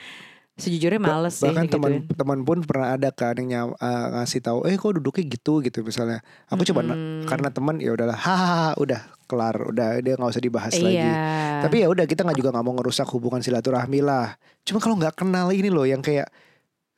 Sejujurnya 0.58 0.98
males 0.98 1.38
sih 1.38 1.46
bahkan 1.46 1.70
teman-teman 1.70 2.38
pun 2.42 2.58
pernah 2.66 2.98
ada 2.98 3.14
kan 3.14 3.38
yang 3.38 3.78
uh, 3.78 4.06
ngasih 4.18 4.42
tahu 4.42 4.66
eh 4.66 4.74
kok 4.74 4.98
duduknya 4.98 5.24
gitu? 5.30 5.62
Gitu 5.62 5.86
misalnya. 5.86 6.18
Aku 6.50 6.66
coba 6.66 6.82
na- 6.82 6.98
Mm-mm. 6.98 7.30
karena 7.30 7.48
teman 7.48 7.78
ya 7.78 7.94
udahlah 7.94 8.18
hahaha 8.18 8.74
udah 8.76 9.00
kelar 9.30 9.54
udah 9.70 10.02
dia 10.02 10.18
nggak 10.18 10.32
usah 10.34 10.42
dibahas 10.42 10.74
lagi. 10.74 10.98
Iya. 10.98 11.62
tapi 11.62 11.84
ya 11.84 11.88
udah 11.92 12.08
kita 12.08 12.24
nggak 12.24 12.38
juga 12.38 12.50
nggak 12.50 12.64
mau 12.64 12.74
ngerusak 12.74 13.06
hubungan 13.14 13.38
silaturahmi 13.38 14.02
lah. 14.02 14.34
Cuma 14.66 14.82
kalau 14.82 14.98
nggak 14.98 15.14
kenal 15.14 15.54
ini 15.54 15.70
loh 15.70 15.86
yang 15.86 16.02
kayak 16.02 16.26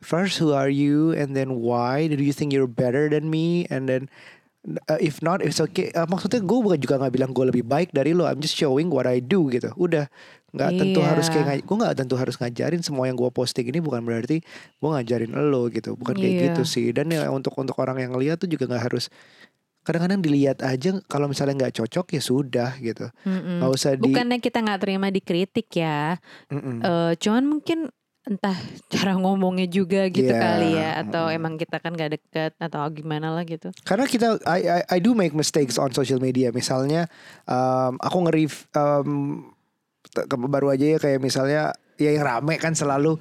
first 0.00 0.40
who 0.40 0.56
are 0.56 0.72
you? 0.72 1.12
And 1.12 1.36
then 1.36 1.60
why? 1.60 2.08
Do 2.08 2.16
you 2.16 2.32
think 2.32 2.56
you're 2.56 2.70
better 2.70 3.12
than 3.12 3.28
me? 3.28 3.68
And 3.68 3.84
then 3.84 4.08
uh, 4.88 5.00
if 5.00 5.20
not 5.20 5.42
it's 5.42 5.60
okay. 5.60 5.92
Uh, 5.92 6.06
maksudnya 6.06 6.40
gue 6.40 6.58
bukan 6.60 6.78
juga 6.80 6.96
nggak 7.00 7.12
bilang 7.12 7.30
gue 7.34 7.44
lebih 7.50 7.64
baik 7.66 7.92
dari 7.92 8.16
lo 8.16 8.24
I'm 8.24 8.40
just 8.40 8.56
showing 8.56 8.88
what 8.88 9.04
I 9.04 9.20
do 9.20 9.50
gitu. 9.50 9.74
Udah 9.76 10.08
nggak 10.50 10.70
tentu 10.74 11.00
Iya. 11.00 11.08
harus 11.14 11.26
kayak 11.26 11.62
gue 11.62 11.76
nggak 11.78 11.94
tentu 11.94 12.14
harus 12.14 12.34
ngajarin 12.34 12.82
semua 12.82 13.06
yang 13.06 13.14
gue 13.14 13.30
posting 13.30 13.70
ini 13.70 13.78
bukan 13.78 14.02
berarti 14.02 14.42
gue 14.76 14.88
ngajarin 14.90 15.30
lo 15.30 15.70
gitu 15.70 15.94
bukan 15.94 16.14
kayak 16.14 16.34
Iya. 16.34 16.44
gitu 16.50 16.62
sih 16.64 16.90
dan 16.90 17.06
ya 17.08 17.30
untuk 17.30 17.54
untuk 17.54 17.78
orang 17.78 18.02
yang 18.02 18.12
lihat 18.14 18.42
tuh 18.42 18.50
juga 18.50 18.66
nggak 18.66 18.84
harus 18.90 19.06
kadang-kadang 19.80 20.20
dilihat 20.20 20.60
aja 20.60 21.00
kalau 21.08 21.24
misalnya 21.24 21.64
nggak 21.64 21.80
cocok 21.80 22.06
ya 22.12 22.20
sudah 22.20 22.70
gitu 22.78 23.08
nggak 23.24 23.70
usah 23.70 23.96
di 23.96 24.12
Bukannya 24.12 24.38
kita 24.38 24.60
nggak 24.60 24.80
terima 24.80 25.08
dikritik 25.08 25.72
ya, 25.72 26.20
Mm-mm. 26.52 26.84
Eh, 26.84 27.12
cuman 27.16 27.44
mungkin 27.48 27.88
entah 28.20 28.52
cara 28.92 29.16
ngomongnya 29.16 29.64
juga 29.64 30.04
gitu 30.12 30.28
Iya, 30.28 30.36
kali 30.36 30.68
ya, 30.76 30.90
atau 31.00 31.24
mm-mm. 31.26 31.38
emang 31.40 31.54
kita 31.56 31.80
kan 31.80 31.96
nggak 31.96 32.12
deket 32.12 32.52
atau 32.60 32.84
gimana 32.92 33.32
lah 33.32 33.48
gitu. 33.48 33.72
Karena 33.80 34.04
kita 34.04 34.36
I, 34.44 34.60
I 34.68 34.80
I 34.84 34.98
do 35.00 35.16
make 35.16 35.32
mistakes 35.32 35.80
on 35.80 35.96
social 35.96 36.20
media. 36.20 36.52
Misalnya 36.52 37.08
um, 37.48 37.96
aku 37.96 38.28
nge-review 38.28 38.60
um, 38.76 39.10
baru 40.50 40.74
aja 40.74 40.96
ya 40.96 40.98
kayak 40.98 41.20
misalnya 41.22 41.74
ya 42.00 42.10
yang 42.10 42.24
rame 42.24 42.56
kan 42.56 42.72
selalu 42.72 43.20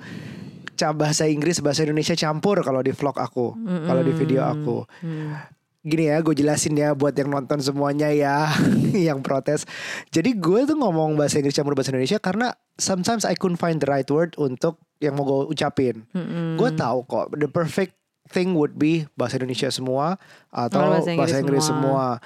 bahasa 0.96 1.28
Inggris 1.28 1.60
bahasa 1.60 1.84
Indonesia 1.84 2.16
campur 2.16 2.64
kalau 2.64 2.80
di 2.80 2.96
vlog 2.96 3.20
aku, 3.20 3.52
kalau 3.84 4.00
di 4.00 4.16
video 4.16 4.48
aku. 4.48 4.88
Hmm. 5.04 5.36
Gini 5.80 6.12
ya, 6.12 6.20
gue 6.24 6.36
jelasin 6.36 6.76
ya 6.76 6.92
buat 6.92 7.16
yang 7.16 7.32
nonton 7.32 7.60
semuanya 7.60 8.12
ya, 8.12 8.48
yang 9.12 9.20
protes. 9.20 9.68
Jadi 10.12 10.40
gue 10.40 10.64
tuh 10.64 10.76
ngomong 10.80 11.20
bahasa 11.20 11.40
Inggris 11.40 11.56
campur 11.56 11.76
bahasa 11.76 11.92
Indonesia 11.92 12.20
karena 12.20 12.56
sometimes 12.80 13.28
I 13.28 13.36
couldn't 13.36 13.60
find 13.60 13.80
the 13.80 13.88
right 13.88 14.08
word 14.08 14.40
untuk 14.40 14.80
yang 15.04 15.20
mau 15.20 15.28
gue 15.28 15.52
ucapin. 15.56 16.08
Mm-mm. 16.16 16.60
Gue 16.60 16.72
tahu 16.76 17.04
kok 17.08 17.36
the 17.36 17.52
perfect 17.52 17.96
thing 18.32 18.56
would 18.56 18.76
be 18.76 19.08
bahasa 19.16 19.40
Indonesia 19.40 19.72
semua 19.72 20.20
atau 20.52 20.80
Oh, 20.80 20.92
bahasa 20.96 21.16
bahasa 21.16 21.40
Inggris, 21.44 21.64
Inggris 21.64 21.66
semua. 21.68 22.24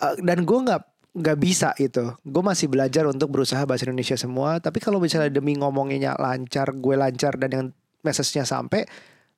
Uh, 0.00 0.14
dan 0.24 0.42
gue 0.42 0.58
nggak 0.58 0.82
nggak 1.14 1.38
bisa 1.38 1.70
itu. 1.78 2.10
Gue 2.26 2.42
masih 2.42 2.66
belajar 2.66 3.06
untuk 3.06 3.30
berusaha 3.30 3.62
bahasa 3.62 3.86
Indonesia 3.86 4.18
semua. 4.18 4.58
Tapi 4.58 4.82
kalau 4.82 4.98
misalnya 4.98 5.30
demi 5.30 5.54
ngomongnya 5.54 6.18
lancar, 6.18 6.74
gue 6.74 6.94
lancar 6.98 7.38
dan 7.38 7.50
yang 7.54 7.66
message-nya 8.02 8.42
sampai, 8.44 8.84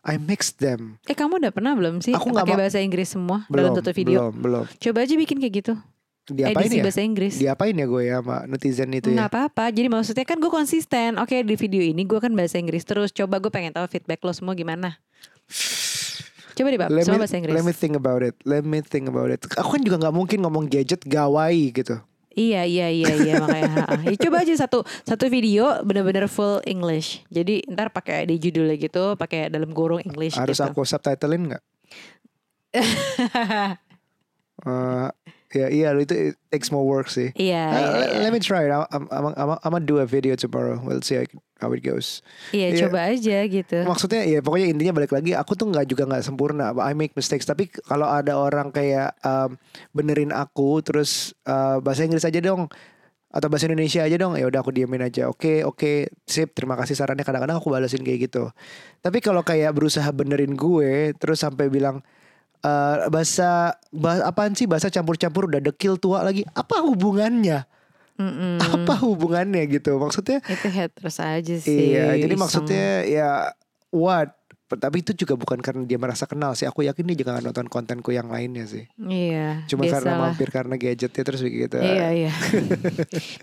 I 0.06 0.16
mix 0.16 0.56
them. 0.56 0.96
Eh 1.04 1.12
kamu 1.12 1.38
udah 1.42 1.52
pernah 1.52 1.74
belum 1.74 1.98
sih 1.98 2.14
Aku 2.14 2.30
pakai 2.30 2.54
bahasa 2.54 2.78
Inggris 2.78 3.10
semua 3.10 3.42
Belum, 3.50 3.74
dalam 3.74 3.78
satu 3.78 3.92
video? 3.92 4.30
belum, 4.30 4.34
belum. 4.38 4.64
Coba 4.78 4.98
aja 5.04 5.14
bikin 5.14 5.36
kayak 5.42 5.54
gitu. 5.62 5.74
Diapain 6.26 6.66
Edisi 6.66 6.78
ya? 6.78 6.82
bahasa 6.82 7.00
Inggris. 7.06 7.34
Diapain 7.38 7.74
ya 7.74 7.86
gue 7.86 8.02
ya 8.02 8.18
sama 8.18 8.36
netizen 8.50 8.90
itu 8.90 9.10
ya? 9.10 9.14
Nggak 9.14 9.30
apa-apa. 9.30 9.64
Jadi 9.70 9.86
maksudnya 9.86 10.26
kan 10.26 10.38
gue 10.42 10.50
konsisten. 10.50 11.22
Oke 11.22 11.46
di 11.46 11.54
video 11.54 11.82
ini 11.82 12.02
gue 12.02 12.18
kan 12.18 12.34
bahasa 12.34 12.58
Inggris 12.58 12.82
terus. 12.82 13.14
Coba 13.14 13.38
gue 13.38 13.50
pengen 13.50 13.70
tahu 13.70 13.86
feedback 13.86 14.22
lo 14.26 14.34
semua 14.34 14.58
gimana. 14.58 14.98
Coba 16.56 16.72
deh 16.72 16.80
Bab, 16.80 16.88
Let 16.88 17.04
me, 17.04 17.20
bahasa 17.20 17.36
Inggris. 17.36 17.52
let 17.52 17.62
me 17.62 17.70
think 17.70 17.94
about 17.94 18.24
it. 18.24 18.32
Let 18.42 18.64
me 18.64 18.80
think 18.80 19.06
about 19.06 19.28
it. 19.28 19.44
Aku 19.54 19.76
kan 19.76 19.84
juga 19.84 20.00
nggak 20.00 20.14
mungkin 20.16 20.40
ngomong 20.40 20.66
gadget 20.66 21.04
gawai 21.04 21.52
gitu. 21.70 22.00
Iya 22.32 22.64
iya 22.64 22.88
iya 22.88 23.12
iya 23.16 23.34
makanya. 23.44 23.72
ha, 23.76 23.84
ha. 23.92 24.04
Ya, 24.04 24.16
coba 24.18 24.40
aja 24.40 24.52
satu 24.56 24.80
satu 25.04 25.28
video 25.28 25.80
bener-bener 25.80 26.24
full 26.26 26.60
English. 26.64 27.24
Jadi 27.28 27.64
ntar 27.68 27.88
pakai 27.88 28.24
di 28.24 28.36
judulnya 28.36 28.76
gitu, 28.76 29.14
pakai 29.14 29.48
dalam 29.48 29.72
kurung 29.72 30.00
English 30.00 30.36
Harus 30.36 30.56
gitu. 30.56 30.68
aku 30.68 30.84
subtitlein 30.84 31.52
nggak? 31.52 31.62
Eh, 34.66 35.08
ya 35.52 35.66
iya 35.68 35.88
itu 35.94 36.32
it 36.32 36.34
takes 36.48 36.72
more 36.72 36.82
work 36.82 37.06
sih. 37.06 37.28
Iya, 37.36 37.62
Uh, 37.68 37.76
iya, 37.76 37.88
let, 37.92 38.08
let 38.24 38.30
me 38.32 38.40
try 38.40 38.64
it. 38.64 38.72
I'm, 38.72 38.88
I'm, 38.90 39.04
I'm, 39.12 39.24
I'm, 39.36 39.48
I'm 39.60 39.70
gonna 39.70 39.84
do 39.84 40.00
a 40.00 40.08
video 40.08 40.32
tomorrow. 40.34 40.80
We'll 40.80 41.04
see 41.04 41.20
how- 41.20 41.28
how 41.60 41.72
it 41.72 41.80
goes. 41.80 42.20
Iya, 42.52 42.68
Iya. 42.72 42.78
coba 42.86 42.98
aja 43.08 43.38
gitu. 43.48 43.78
Maksudnya 43.88 44.22
ya 44.28 44.38
pokoknya 44.44 44.66
intinya 44.72 44.92
balik 45.00 45.12
lagi. 45.12 45.32
Aku 45.32 45.56
tuh 45.56 45.68
nggak 45.72 45.88
juga 45.88 46.04
nggak 46.04 46.24
sempurna. 46.24 46.72
I 46.76 46.92
make 46.92 47.16
mistakes. 47.16 47.48
Tapi 47.48 47.72
kalau 47.72 48.08
ada 48.08 48.36
orang 48.36 48.68
kayak 48.72 49.16
um, 49.24 49.56
benerin 49.96 50.32
aku, 50.32 50.84
terus 50.84 51.32
uh, 51.48 51.80
bahasa 51.80 52.04
Inggris 52.04 52.28
aja 52.28 52.40
dong 52.40 52.68
atau 53.32 53.48
bahasa 53.52 53.68
Indonesia 53.68 54.04
aja 54.04 54.16
dong. 54.16 54.36
Ya 54.36 54.44
udah 54.48 54.60
aku 54.60 54.72
diemin 54.72 55.00
aja. 55.04 55.28
Oke 55.28 55.64
oke 55.64 56.12
sip. 56.28 56.52
Terima 56.52 56.76
kasih 56.76 56.96
sarannya. 56.96 57.24
Kadang-kadang 57.24 57.56
aku 57.56 57.72
balasin 57.72 58.04
kayak 58.04 58.28
gitu. 58.28 58.52
Tapi 59.00 59.18
kalau 59.24 59.40
kayak 59.40 59.72
berusaha 59.72 60.08
benerin 60.12 60.56
gue, 60.56 61.16
terus 61.16 61.40
sampai 61.40 61.72
bilang 61.72 62.04
eh 62.64 62.96
bahasa 63.12 63.76
bah, 63.92 64.24
apaan 64.24 64.56
sih 64.56 64.64
bahasa 64.64 64.88
campur-campur 64.88 65.48
udah 65.48 65.60
dekil 65.60 65.96
tua 65.96 66.20
lagi. 66.20 66.44
Apa 66.56 66.84
hubungannya? 66.84 67.64
Mm-mm. 68.16 68.56
Apa 68.60 69.00
hubungannya 69.04 69.62
gitu? 69.68 70.00
Maksudnya 70.00 70.40
Itu 70.44 70.68
haters 70.72 71.20
aja 71.20 71.54
sih. 71.60 71.92
Iya, 71.92 72.16
jadi 72.16 72.34
maksudnya 72.36 73.04
ya 73.04 73.52
what? 73.92 74.32
Tapi 74.66 74.98
itu 74.98 75.14
juga 75.14 75.38
bukan 75.38 75.62
karena 75.62 75.86
dia 75.86 75.94
merasa 75.94 76.26
kenal 76.26 76.58
sih. 76.58 76.66
Aku 76.66 76.82
yakin 76.82 77.06
dia 77.06 77.16
juga 77.22 77.38
gak 77.38 77.46
nonton 77.46 77.70
kontenku 77.70 78.10
yang 78.10 78.26
lainnya 78.26 78.66
sih. 78.66 78.90
Iya. 78.98 79.62
Cuma 79.70 79.86
karena 79.86 80.18
mampir 80.18 80.50
karena 80.50 80.74
gadgetnya 80.74 81.22
terus 81.22 81.38
begitu. 81.38 81.78
Iya 81.78 82.08
iya. 82.26 82.32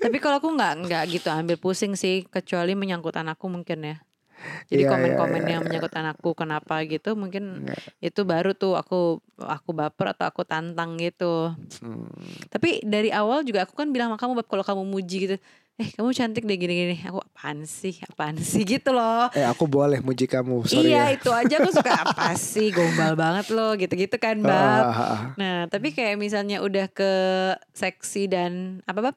Tapi 0.04 0.18
kalau 0.20 0.44
aku 0.44 0.52
nggak 0.52 0.74
nggak 0.84 1.04
gitu 1.16 1.32
ambil 1.32 1.56
pusing 1.56 1.96
sih, 1.96 2.28
kecuali 2.28 2.76
menyangkut 2.76 3.16
anakku 3.16 3.48
mungkin 3.48 3.88
ya. 3.88 3.98
Jadi 4.68 4.84
Iya, 4.84 4.90
komen-komen 4.90 5.42
iya, 5.42 5.50
yang 5.54 5.62
iya. 5.62 5.68
menyangkut 5.70 5.94
anakku 5.94 6.30
kenapa 6.34 6.82
gitu 6.84 7.14
mungkin 7.14 7.68
itu 8.00 8.22
baru 8.24 8.52
tuh 8.52 8.74
aku 8.74 9.18
aku 9.38 9.70
baper 9.72 10.12
atau 10.12 10.26
aku 10.26 10.42
tantang 10.44 10.96
gitu. 10.98 11.54
Hmm. 11.80 12.08
Tapi 12.48 12.82
dari 12.82 13.10
awal 13.10 13.42
juga 13.42 13.64
aku 13.64 13.74
kan 13.74 13.90
bilang 13.90 14.10
sama 14.10 14.20
kamu 14.20 14.34
Bab 14.38 14.48
kalau 14.48 14.64
kamu 14.64 14.84
muji 14.86 15.18
gitu, 15.22 15.36
eh 15.74 15.90
kamu 15.92 16.10
cantik 16.12 16.44
deh 16.44 16.54
gini-gini. 16.54 17.02
Aku 17.04 17.20
apaan 17.20 17.64
sih? 17.64 17.98
Apaan 18.04 18.38
sih 18.38 18.62
gitu 18.70 18.92
loh. 18.92 19.32
Eh 19.32 19.44
aku 19.44 19.64
boleh 19.64 20.00
muji 20.00 20.26
kamu, 20.26 20.64
sorry 20.64 20.92
iya 20.92 21.10
ya. 21.10 21.16
itu 21.16 21.30
aja 21.30 21.56
aku 21.58 21.72
suka 21.72 21.92
apa 22.06 22.36
sih 22.36 22.70
gombal 22.70 23.14
banget 23.14 23.50
loh 23.50 23.74
gitu-gitu 23.74 24.16
kan 24.18 24.38
Ah, 24.42 24.46
Bab. 24.46 24.84
ah, 24.84 24.94
ah. 24.94 25.20
Nah 25.36 25.56
tapi 25.66 25.92
kayak 25.92 26.16
misalnya 26.16 26.60
udah 26.60 26.86
ke 26.88 27.12
seksi 27.72 28.28
dan 28.28 28.52
apa 28.86 29.12
Bab? 29.12 29.16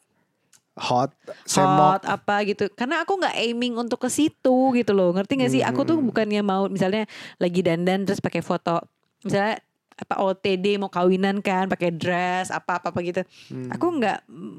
Hot, 0.76 1.08
semok. 1.42 1.98
hot 1.98 2.02
apa 2.04 2.44
gitu 2.44 2.68
karena 2.68 3.00
aku 3.00 3.16
nggak 3.16 3.32
aiming 3.34 3.74
untuk 3.74 3.96
ke 3.96 4.08
situ 4.08 4.56
gitu 4.70 4.92
loh 4.92 5.08
ngerti 5.10 5.40
gak 5.40 5.48
sih 5.50 5.62
aku 5.62 5.82
tuh 5.82 5.96
Hmm. 5.96 6.04
bukannya 6.04 6.40
mau 6.40 6.68
misalnya 6.68 7.08
lagi 7.36 7.60
dandan 7.60 8.04
terus 8.04 8.20
pakai 8.20 8.40
foto 8.40 8.84
misalnya 9.20 9.56
apa 9.96 10.20
OTD 10.20 10.76
mau 10.76 10.86
kawinan 10.86 11.40
kan 11.40 11.64
pakai 11.66 11.88
dress 11.88 12.52
apa 12.52 12.76
apa 12.76 12.92
apa 12.92 13.00
gitu 13.00 13.24
Hmm. 13.48 13.72
aku 13.72 13.86
nggak 13.90 14.18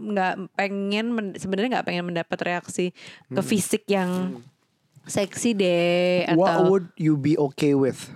nggak 0.09 0.33
pengen 0.51 1.05
sebenarnya 1.33 1.69
nggak 1.71 1.85
pengen 1.85 2.05
mendapat 2.07 2.37
reaksi 2.41 2.89
ke 3.27 3.41
fisik 3.43 3.85
yang 3.85 4.41
seksi 5.05 5.53
deh 5.53 6.25
Hmm. 6.25 6.33
What 6.35 6.49
atau 6.49 6.61
would 6.67 6.87
you 6.97 7.13
be 7.13 7.37
okay 7.37 7.71
with? 7.71 8.09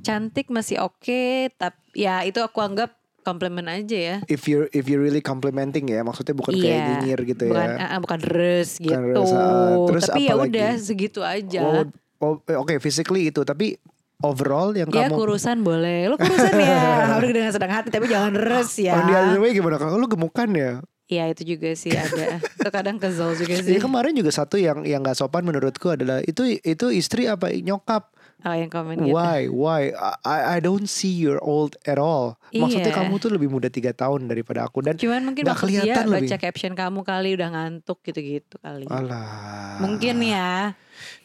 cantik 0.00 0.48
masih 0.48 0.80
oke 0.80 1.20
tapi 1.54 1.76
ya 1.94 2.24
itu 2.24 2.40
aku 2.40 2.56
anggap 2.58 2.96
komplimen 3.22 3.66
aja 3.68 3.96
ya 3.96 4.16
If 4.26 4.48
you're 4.48 4.68
if 4.72 4.88
you're 4.88 5.02
really 5.02 5.20
complimenting 5.20 5.88
ya, 5.92 6.00
maksudnya 6.00 6.34
bukan 6.36 6.56
kayak 6.56 6.80
nyinyir 7.02 7.20
gitu 7.28 7.52
bukan, 7.52 7.68
ya. 7.76 7.86
ah, 7.96 7.98
bukan 8.00 8.20
res 8.24 8.80
gitu. 8.80 8.94
res, 8.94 9.32
ah. 9.32 9.76
Terus 9.88 10.02
Tapi 10.08 10.20
ya 10.26 10.34
udah 10.36 10.70
segitu 10.80 11.20
aja. 11.20 11.60
Oh, 11.62 11.84
oh, 12.24 12.34
eh, 12.48 12.56
Oke, 12.56 12.80
physically 12.80 13.28
itu, 13.28 13.44
tapi 13.44 13.76
overall 14.20 14.76
yang 14.76 14.88
ya 14.92 15.08
kamu 15.08 15.16
kurusan 15.16 15.64
boleh. 15.64 16.12
Lo 16.12 16.16
kurusan 16.20 16.54
ya. 16.56 16.78
Harus 17.16 17.30
dengan 17.32 17.52
sedang 17.52 17.72
hati 17.72 17.88
tapi 17.88 18.06
jangan 18.08 18.32
res 18.36 18.72
ya. 18.76 18.96
On 18.96 19.04
the 19.08 19.16
other 19.16 19.40
way 19.40 19.50
gimana? 19.56 19.80
Kalau 19.80 19.96
lu 19.96 20.08
gemukan 20.08 20.48
ya? 20.52 20.72
Iya 21.10 21.24
itu 21.34 21.42
juga 21.56 21.74
sih 21.74 21.90
ada. 21.90 22.38
itu 22.38 22.70
kadang 22.70 22.96
kesel 23.02 23.34
juga 23.34 23.58
sih. 23.58 23.66
Jadi 23.66 23.80
kemarin 23.82 24.14
juga 24.14 24.30
satu 24.30 24.54
yang 24.54 24.86
yang 24.86 25.02
nggak 25.02 25.18
sopan 25.18 25.42
menurutku 25.42 25.90
adalah 25.90 26.22
itu 26.22 26.60
itu 26.62 26.86
istri 26.94 27.26
apa 27.26 27.50
nyokap? 27.50 28.14
Oh 28.40 28.50
yang 28.50 28.66
komen 28.66 28.96
gitu. 28.98 29.12
Why? 29.12 29.46
Why? 29.46 29.92
I 30.22 30.38
I 30.50 30.58
don't 30.58 30.84
see 30.84 31.10
you're 31.10 31.38
old 31.38 31.76
at 31.84 31.96
all. 31.96 32.40
Maksudnya 32.50 32.88
Iya. 32.88 32.98
kamu 32.98 33.14
tuh 33.16 33.30
lebih 33.30 33.48
muda 33.48 33.68
tiga 33.68 33.92
tahun 33.92 34.26
daripada 34.26 34.64
aku 34.64 34.80
dan 34.80 34.96
Cuman 34.96 35.22
mungkin 35.22 35.42
nggak 35.42 35.52
maksud 35.54 35.68
dia 35.68 35.80
kelihatan 35.82 36.06
baca 36.06 36.16
lebih. 36.18 36.40
caption 36.40 36.72
kamu 36.72 37.00
kali 37.02 37.28
udah 37.34 37.48
ngantuk 37.50 37.98
gitu-gitu 38.00 38.56
kali. 38.58 38.84
Alah. 38.86 39.76
Mungkin 39.78 40.16
ya. 40.20 40.72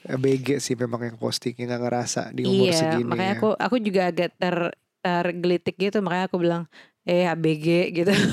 BG 0.05 0.59
sih 0.59 0.75
memang 0.75 1.01
yang 1.03 1.15
postingnya 1.15 1.65
nggak 1.67 1.81
ngerasa 1.81 2.21
di 2.31 2.43
umur 2.43 2.67
Iya, 2.67 2.77
segini. 2.77 3.03
makanya 3.05 3.27
ya. 3.29 3.37
aku 3.37 3.49
aku 3.53 3.75
juga 3.77 4.01
agak 4.05 4.29
ter 4.35 4.55
tergelitik 4.99 5.75
gitu 5.77 5.99
makanya 5.99 6.25
aku 6.25 6.37
bilang 6.37 6.63
eh 7.05 7.29
ABG 7.29 7.93
gitu. 7.93 8.11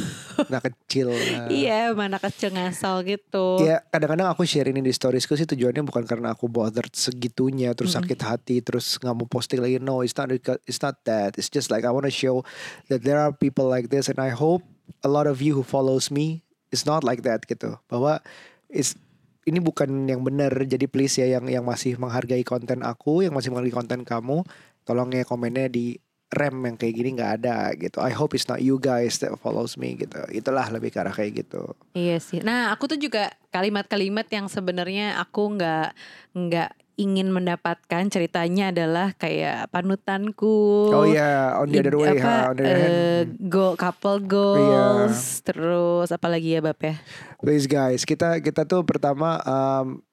Nah 0.48 0.64
kecil. 0.64 1.12
Iya, 1.52 1.92
mana 1.92 2.16
kecil 2.16 2.56
ngasal 2.56 3.04
gitu. 3.04 3.60
Ya 3.60 3.84
kadang-kadang 3.92 4.32
aku 4.32 4.48
share 4.48 4.72
ini 4.72 4.80
di 4.80 4.88
storiesku 4.88 5.36
sih 5.36 5.44
tujuannya 5.44 5.84
bukan 5.84 6.08
karena 6.08 6.32
aku 6.32 6.48
bothered 6.48 6.88
segitunya 6.96 7.76
terus 7.76 7.92
sakit 7.92 8.16
hati 8.24 8.64
terus 8.64 8.96
nggak 8.96 9.12
mau 9.12 9.28
posting 9.28 9.60
lagi 9.60 9.76
no 9.76 10.00
it's 10.00 10.16
not 10.16 10.32
it's 10.32 10.80
not 10.80 10.96
that 11.04 11.36
it's 11.36 11.52
just 11.52 11.68
like 11.68 11.84
I 11.84 11.92
want 11.92 12.08
to 12.08 12.14
show 12.14 12.48
that 12.88 13.04
there 13.04 13.20
are 13.20 13.30
people 13.30 13.68
like 13.68 13.92
this 13.92 14.08
and 14.08 14.16
I 14.18 14.32
hope 14.32 14.64
a 15.04 15.10
lot 15.12 15.28
of 15.28 15.44
you 15.44 15.52
who 15.52 15.62
follows 15.62 16.08
me 16.08 16.40
is 16.72 16.88
not 16.88 17.04
like 17.04 17.20
that 17.28 17.44
gitu 17.44 17.76
bahwa 17.92 18.24
is 18.72 18.96
ini 19.42 19.58
bukan 19.58 20.06
yang 20.06 20.22
benar. 20.22 20.54
Jadi 20.54 20.86
please 20.86 21.18
ya 21.18 21.26
yang 21.38 21.50
yang 21.50 21.64
masih 21.66 21.98
menghargai 21.98 22.46
konten 22.46 22.86
aku, 22.86 23.26
yang 23.26 23.34
masih 23.34 23.50
menghargai 23.50 23.74
konten 23.74 24.00
kamu, 24.06 24.46
tolong 24.86 25.10
ya 25.10 25.26
komennya 25.26 25.66
di 25.66 25.98
rem 26.32 26.56
yang 26.64 26.76
kayak 26.80 26.94
gini 26.96 27.08
nggak 27.14 27.32
ada 27.44 27.76
gitu. 27.76 28.00
I 28.00 28.12
hope 28.16 28.32
it's 28.32 28.48
not 28.48 28.64
you 28.64 28.80
guys 28.80 29.20
that 29.20 29.36
follows 29.38 29.76
me 29.76 29.94
gitu. 30.00 30.16
Itulah 30.32 30.72
lebih 30.72 30.88
ke 30.88 30.98
arah 30.98 31.12
kayak 31.12 31.44
gitu. 31.44 31.76
Iya 31.92 32.16
sih. 32.18 32.40
Nah, 32.40 32.72
aku 32.72 32.88
tuh 32.88 32.98
juga 32.98 33.36
kalimat-kalimat 33.52 34.24
yang 34.32 34.48
sebenarnya 34.48 35.20
aku 35.20 35.60
nggak 35.60 35.92
nggak 36.32 36.70
ingin 37.00 37.32
mendapatkan 37.32 38.04
ceritanya 38.12 38.68
adalah 38.68 39.16
kayak 39.16 39.72
panutanku. 39.72 40.92
Oh 40.92 41.08
iya, 41.08 41.56
on 41.56 41.72
the 41.72 41.80
other 41.80 41.96
way, 41.96 42.16
apa, 42.16 42.24
ha, 42.24 42.36
on 42.52 42.56
the 42.60 42.64
other 42.64 42.76
hand. 42.76 42.92
eh, 42.92 43.20
go 43.48 43.72
couple 43.74 44.20
goals, 44.20 45.40
terus 45.40 46.12
apa 46.12 46.28
lagi 46.28 46.56
ya 46.56 46.60
Bab 46.60 46.76
ya? 46.80 47.00
Please 47.40 47.64
guys, 47.64 48.04
kita 48.04 48.44
kita 48.44 48.68
tuh 48.68 48.84
pertama 48.84 49.40
um, 49.42 50.04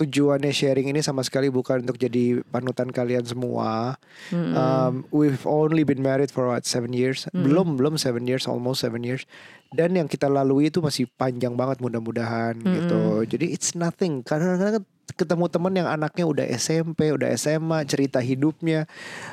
tujuannya 0.00 0.48
sharing 0.48 0.88
ini 0.88 1.04
sama 1.04 1.20
sekali 1.20 1.52
bukan 1.52 1.84
untuk 1.84 2.00
jadi 2.00 2.40
panutan 2.48 2.88
kalian 2.88 3.28
semua. 3.28 4.00
Mm-mm. 4.32 4.56
Um, 4.56 4.94
we've 5.12 5.44
only 5.44 5.84
been 5.84 6.00
married 6.00 6.32
for 6.32 6.48
what 6.48 6.64
seven 6.64 6.96
years? 6.96 7.28
Mm. 7.36 7.44
Belum 7.44 7.68
belum 7.76 7.94
seven 8.00 8.24
years, 8.24 8.48
almost 8.48 8.80
seven 8.80 9.04
years. 9.04 9.28
Dan 9.70 9.94
yang 9.94 10.08
kita 10.08 10.26
lalui 10.26 10.72
itu 10.72 10.80
masih 10.80 11.06
panjang 11.20 11.54
banget 11.54 11.78
mudah-mudahan 11.78 12.58
gitu. 12.58 13.22
Jadi 13.28 13.54
it's 13.54 13.76
nothing. 13.78 14.24
Kadang-kadang 14.26 14.82
ketemu 15.14 15.46
teman 15.50 15.72
yang 15.74 15.88
anaknya 15.88 16.24
udah 16.26 16.46
SMP, 16.54 17.10
udah 17.14 17.30
SMA, 17.34 17.84
cerita 17.86 18.18
hidupnya. 18.22 18.86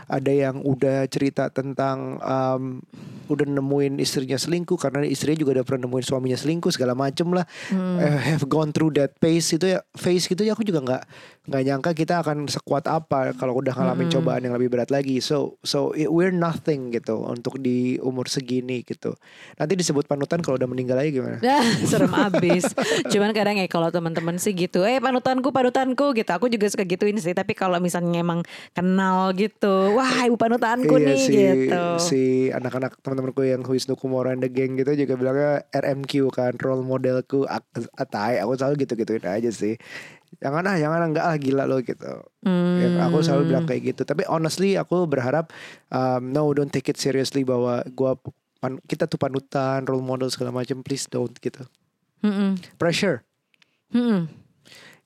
Ada 0.08 0.32
yang 0.32 0.56
udah 0.64 1.06
cerita 1.12 1.50
tentang 1.50 2.20
um, 2.22 2.80
udah 3.28 3.44
nemuin 3.44 4.00
istrinya 4.00 4.40
selingkuh 4.40 4.80
karena 4.80 5.04
istrinya 5.04 5.44
juga 5.44 5.60
udah 5.60 5.66
pernah 5.68 5.88
nemuin 5.88 6.06
suaminya 6.06 6.38
selingkuh 6.40 6.72
segala 6.72 6.96
macem 6.96 7.28
lah. 7.36 7.46
Eh, 8.00 8.18
have 8.34 8.46
gone 8.48 8.72
through 8.72 8.96
that 8.96 9.14
phase 9.20 9.52
itu 9.52 9.78
ya 9.78 9.80
phase 9.94 10.26
gitu 10.28 10.42
ya 10.48 10.56
aku 10.56 10.64
juga 10.64 10.80
nggak 10.84 11.04
nggak 11.48 11.64
nyangka 11.64 11.92
kita 11.96 12.20
akan 12.20 12.46
sekuat 12.46 12.86
apa 12.86 13.32
kalau 13.34 13.56
udah 13.56 13.72
ngalamin 13.72 14.12
cobaan 14.12 14.44
yang 14.44 14.52
lebih 14.52 14.68
berat 14.68 14.92
lagi. 14.92 15.18
So 15.18 15.56
so 15.64 15.96
it- 15.96 16.12
we're 16.12 16.30
nothing 16.30 16.92
gitu 16.92 17.24
untuk 17.24 17.58
di 17.58 17.96
umur 17.98 18.28
segini 18.28 18.84
gitu. 18.84 19.16
Nanti 19.56 19.74
disebut 19.74 20.06
panutan 20.06 20.44
kalau 20.44 20.60
udah 20.60 20.68
meninggal 20.68 21.00
lagi 21.00 21.16
gimana? 21.16 21.40
Dah, 21.40 21.64
serem 21.90 22.12
abis. 22.12 22.68
Cuman 23.08 23.32
kadang 23.32 23.56
ya 23.56 23.66
kalau 23.66 23.88
teman-teman 23.88 24.36
sih 24.36 24.52
gitu, 24.52 24.84
eh 24.84 25.00
panutanku, 25.00 25.50
panutanku 25.50 26.12
gitu. 26.12 26.28
Aku 26.30 26.52
juga 26.52 26.68
suka 26.68 26.84
gituin 26.84 27.16
sih. 27.16 27.32
Tapi 27.32 27.56
kalau 27.56 27.80
misalnya 27.80 28.20
emang 28.20 28.44
kenal 28.76 29.32
gitu, 29.32 29.96
wah 29.96 30.28
ibu 30.28 30.36
panutanku 30.36 31.00
iya 31.00 31.08
nih 31.08 31.18
si 31.18 31.34
gitu. 31.34 31.84
si 31.98 32.22
anak-anak 32.52 33.00
teman-temanku 33.00 33.42
yang 33.42 33.64
Wisnu 33.64 33.96
Kumoro 33.96 34.28
and 34.28 34.44
the 34.44 34.52
gang 34.52 34.76
gitu 34.76 34.92
juga 34.94 35.16
bilangnya 35.16 35.64
RMQ 35.72 36.12
kan 36.30 36.54
role 36.60 36.84
modelku 36.84 37.48
atai 37.96 38.42
aku 38.42 38.54
selalu 38.54 38.84
gitu-gituin 38.84 39.24
aja 39.24 39.48
sih 39.48 39.80
jangan 40.38 40.64
ah 40.68 40.78
jangan 40.78 41.00
ah, 41.02 41.08
enggak 41.10 41.26
ah 41.26 41.38
gila 41.40 41.64
lo 41.66 41.80
gitu. 41.82 42.12
Hmm. 42.44 42.78
Ya, 42.78 42.88
aku 43.08 43.24
selalu 43.24 43.44
bilang 43.56 43.66
kayak 43.66 43.96
gitu. 43.96 44.02
Tapi 44.06 44.28
honestly 44.28 44.76
aku 44.76 45.08
berharap 45.08 45.50
um, 45.90 46.32
no 46.32 46.52
don't 46.52 46.70
take 46.70 46.88
it 46.88 47.00
seriously 47.00 47.42
bahwa 47.42 47.82
gua 47.92 48.20
pan- 48.60 48.82
kita 48.86 49.08
tuh 49.08 49.18
panutan 49.18 49.88
role 49.88 50.04
model 50.04 50.28
segala 50.30 50.52
macam 50.54 50.84
please 50.86 51.08
don't 51.08 51.34
gitu. 51.40 51.66
Mm-mm. 52.26 52.58
pressure. 52.82 53.22
Mm-mm. 53.94 54.26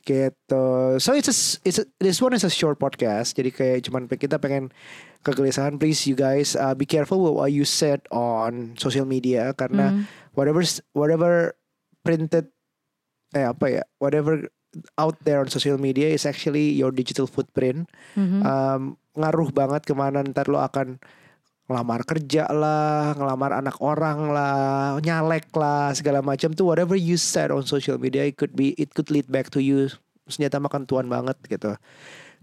gitu. 0.01 0.97
So 0.97 1.13
it's 1.13 1.29
a, 1.29 1.35
it's 1.61 1.77
a, 1.77 1.85
this 2.01 2.17
one 2.17 2.33
is 2.33 2.41
a 2.41 2.49
short 2.49 2.81
podcast. 2.81 3.37
Jadi 3.37 3.53
kayak 3.53 3.85
cuman 3.85 4.09
kita 4.09 4.41
pengen 4.41 4.73
kegelisahan. 5.21 5.77
Please 5.77 6.09
you 6.09 6.17
guys 6.17 6.57
uh, 6.57 6.73
be 6.73 6.89
careful 6.89 7.21
with 7.21 7.37
what 7.37 7.53
you 7.53 7.61
said 7.67 8.01
on 8.09 8.73
social 8.81 9.05
media. 9.05 9.53
Karena 9.53 9.93
Mm. 9.93 10.09
whatever 10.33 10.65
whatever 10.97 11.53
printed 12.01 12.49
eh 13.37 13.45
apa 13.45 13.65
ya? 13.69 13.83
Whatever 14.01 14.49
out 14.95 15.19
there 15.27 15.43
on 15.43 15.51
social 15.51 15.75
media 15.75 16.07
is 16.07 16.23
actually 16.23 16.71
your 16.71 16.91
digital 16.95 17.27
footprint 17.27 17.87
Mhm. 18.15 18.39
um, 18.41 18.81
ngaruh 19.13 19.51
banget 19.51 19.83
ke 19.83 19.91
mana 19.91 20.23
ntar 20.23 20.47
lo 20.47 20.63
akan 20.63 20.95
ngelamar 21.67 22.03
kerja 22.03 22.51
lah, 22.51 23.15
ngelamar 23.15 23.55
anak 23.55 23.79
orang 23.79 24.35
lah, 24.35 24.99
nyalek 24.99 25.47
lah, 25.55 25.95
segala 25.95 26.19
macam 26.19 26.51
tuh 26.51 26.67
whatever 26.67 26.99
you 26.99 27.15
said 27.15 27.47
on 27.47 27.63
social 27.63 27.95
media 27.95 28.27
it 28.27 28.35
could 28.35 28.51
be 28.51 28.75
it 28.75 28.91
could 28.91 29.07
lead 29.07 29.23
back 29.31 29.47
to 29.47 29.63
you 29.63 29.87
senjata 30.27 30.59
makan 30.59 30.83
tuan 30.83 31.07
banget 31.07 31.39
gitu. 31.47 31.75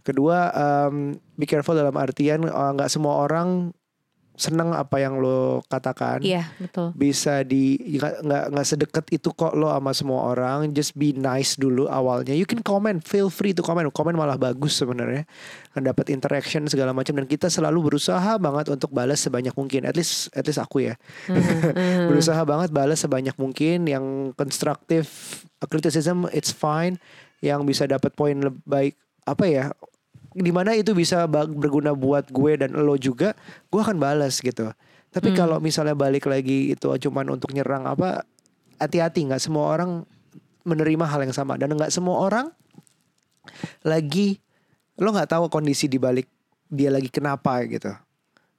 Kedua, 0.01 0.49
um, 0.57 1.21
be 1.37 1.45
careful 1.45 1.77
dalam 1.77 1.93
artian 2.01 2.49
uh, 2.49 2.73
nggak 2.73 2.89
semua 2.89 3.21
orang 3.21 3.77
seneng 4.39 4.71
apa 4.71 5.03
yang 5.03 5.19
lo 5.19 5.67
katakan. 5.67 6.23
Iya 6.23 6.47
betul. 6.63 6.95
bisa 6.95 7.43
di 7.43 7.75
nggak 7.99 8.55
nggak 8.55 8.67
sedekat 8.67 9.05
itu 9.11 9.35
kok 9.35 9.59
lo 9.59 9.75
sama 9.75 9.91
semua 9.91 10.31
orang. 10.31 10.71
Just 10.71 10.95
be 10.95 11.11
nice 11.11 11.59
dulu 11.59 11.91
awalnya. 11.91 12.33
You 12.39 12.47
can 12.47 12.63
comment 12.63 13.03
feel 13.03 13.29
free 13.29 13.51
to 13.51 13.67
comment. 13.67 13.91
Comment 13.91 14.15
malah 14.15 14.39
bagus 14.39 14.79
sebenarnya. 14.79 15.27
Kan 15.75 15.83
dapat 15.83 16.15
interaction 16.15 16.71
segala 16.71 16.95
macam. 16.95 17.19
Dan 17.19 17.27
kita 17.27 17.51
selalu 17.51 17.93
berusaha 17.93 18.39
banget 18.39 18.71
untuk 18.71 18.95
balas 18.95 19.19
sebanyak 19.19 19.53
mungkin. 19.59 19.83
At 19.91 19.99
least 19.99 20.31
at 20.39 20.47
least 20.47 20.63
aku 20.63 20.87
ya. 20.87 20.95
Mhm. 21.27 22.09
berusaha 22.15 22.41
banget 22.47 22.71
balas 22.71 23.03
sebanyak 23.03 23.35
mungkin. 23.35 23.91
Yang 23.91 24.39
konstruktif 24.39 25.43
criticism 25.67 26.31
it's 26.31 26.55
fine. 26.55 27.03
Yang 27.43 27.61
bisa 27.67 27.85
dapat 27.91 28.15
poin 28.15 28.39
lebih 28.39 28.63
baik 28.63 28.95
apa 29.29 29.45
ya 29.45 29.65
di 30.37 30.53
mana 30.53 30.77
itu 30.77 30.93
bisa 30.93 31.25
berguna 31.29 31.97
buat 31.97 32.29
gue 32.29 32.61
dan 32.61 32.77
lo 32.77 32.97
juga 33.01 33.33
gue 33.73 33.81
akan 33.81 33.97
balas 33.97 34.41
gitu. 34.45 34.71
Tapi 35.09 35.33
Hmm. 35.33 35.37
kalau 35.37 35.57
misalnya 35.59 35.97
balik 35.97 36.29
lagi 36.29 36.77
itu 36.77 36.89
cuman 36.89 37.33
untuk 37.33 37.57
nyerang 37.57 37.89
apa 37.89 38.29
hati-hati. 38.77 39.25
Nggak 39.25 39.41
semua 39.41 39.73
orang 39.73 40.05
menerima 40.69 41.05
hal 41.09 41.25
yang 41.25 41.33
sama. 41.33 41.57
Dan 41.57 41.73
nggak 41.75 41.89
semua 41.89 42.29
orang 42.29 42.47
lagi 43.87 44.37
lo 45.01 45.15
nggak 45.15 45.31
tahu 45.33 45.49
kondisi 45.49 45.89
di 45.89 45.97
balik 45.97 46.29
dia 46.69 46.93
lagi 46.93 47.09
kenapa 47.09 47.65
gitu. 47.65 47.95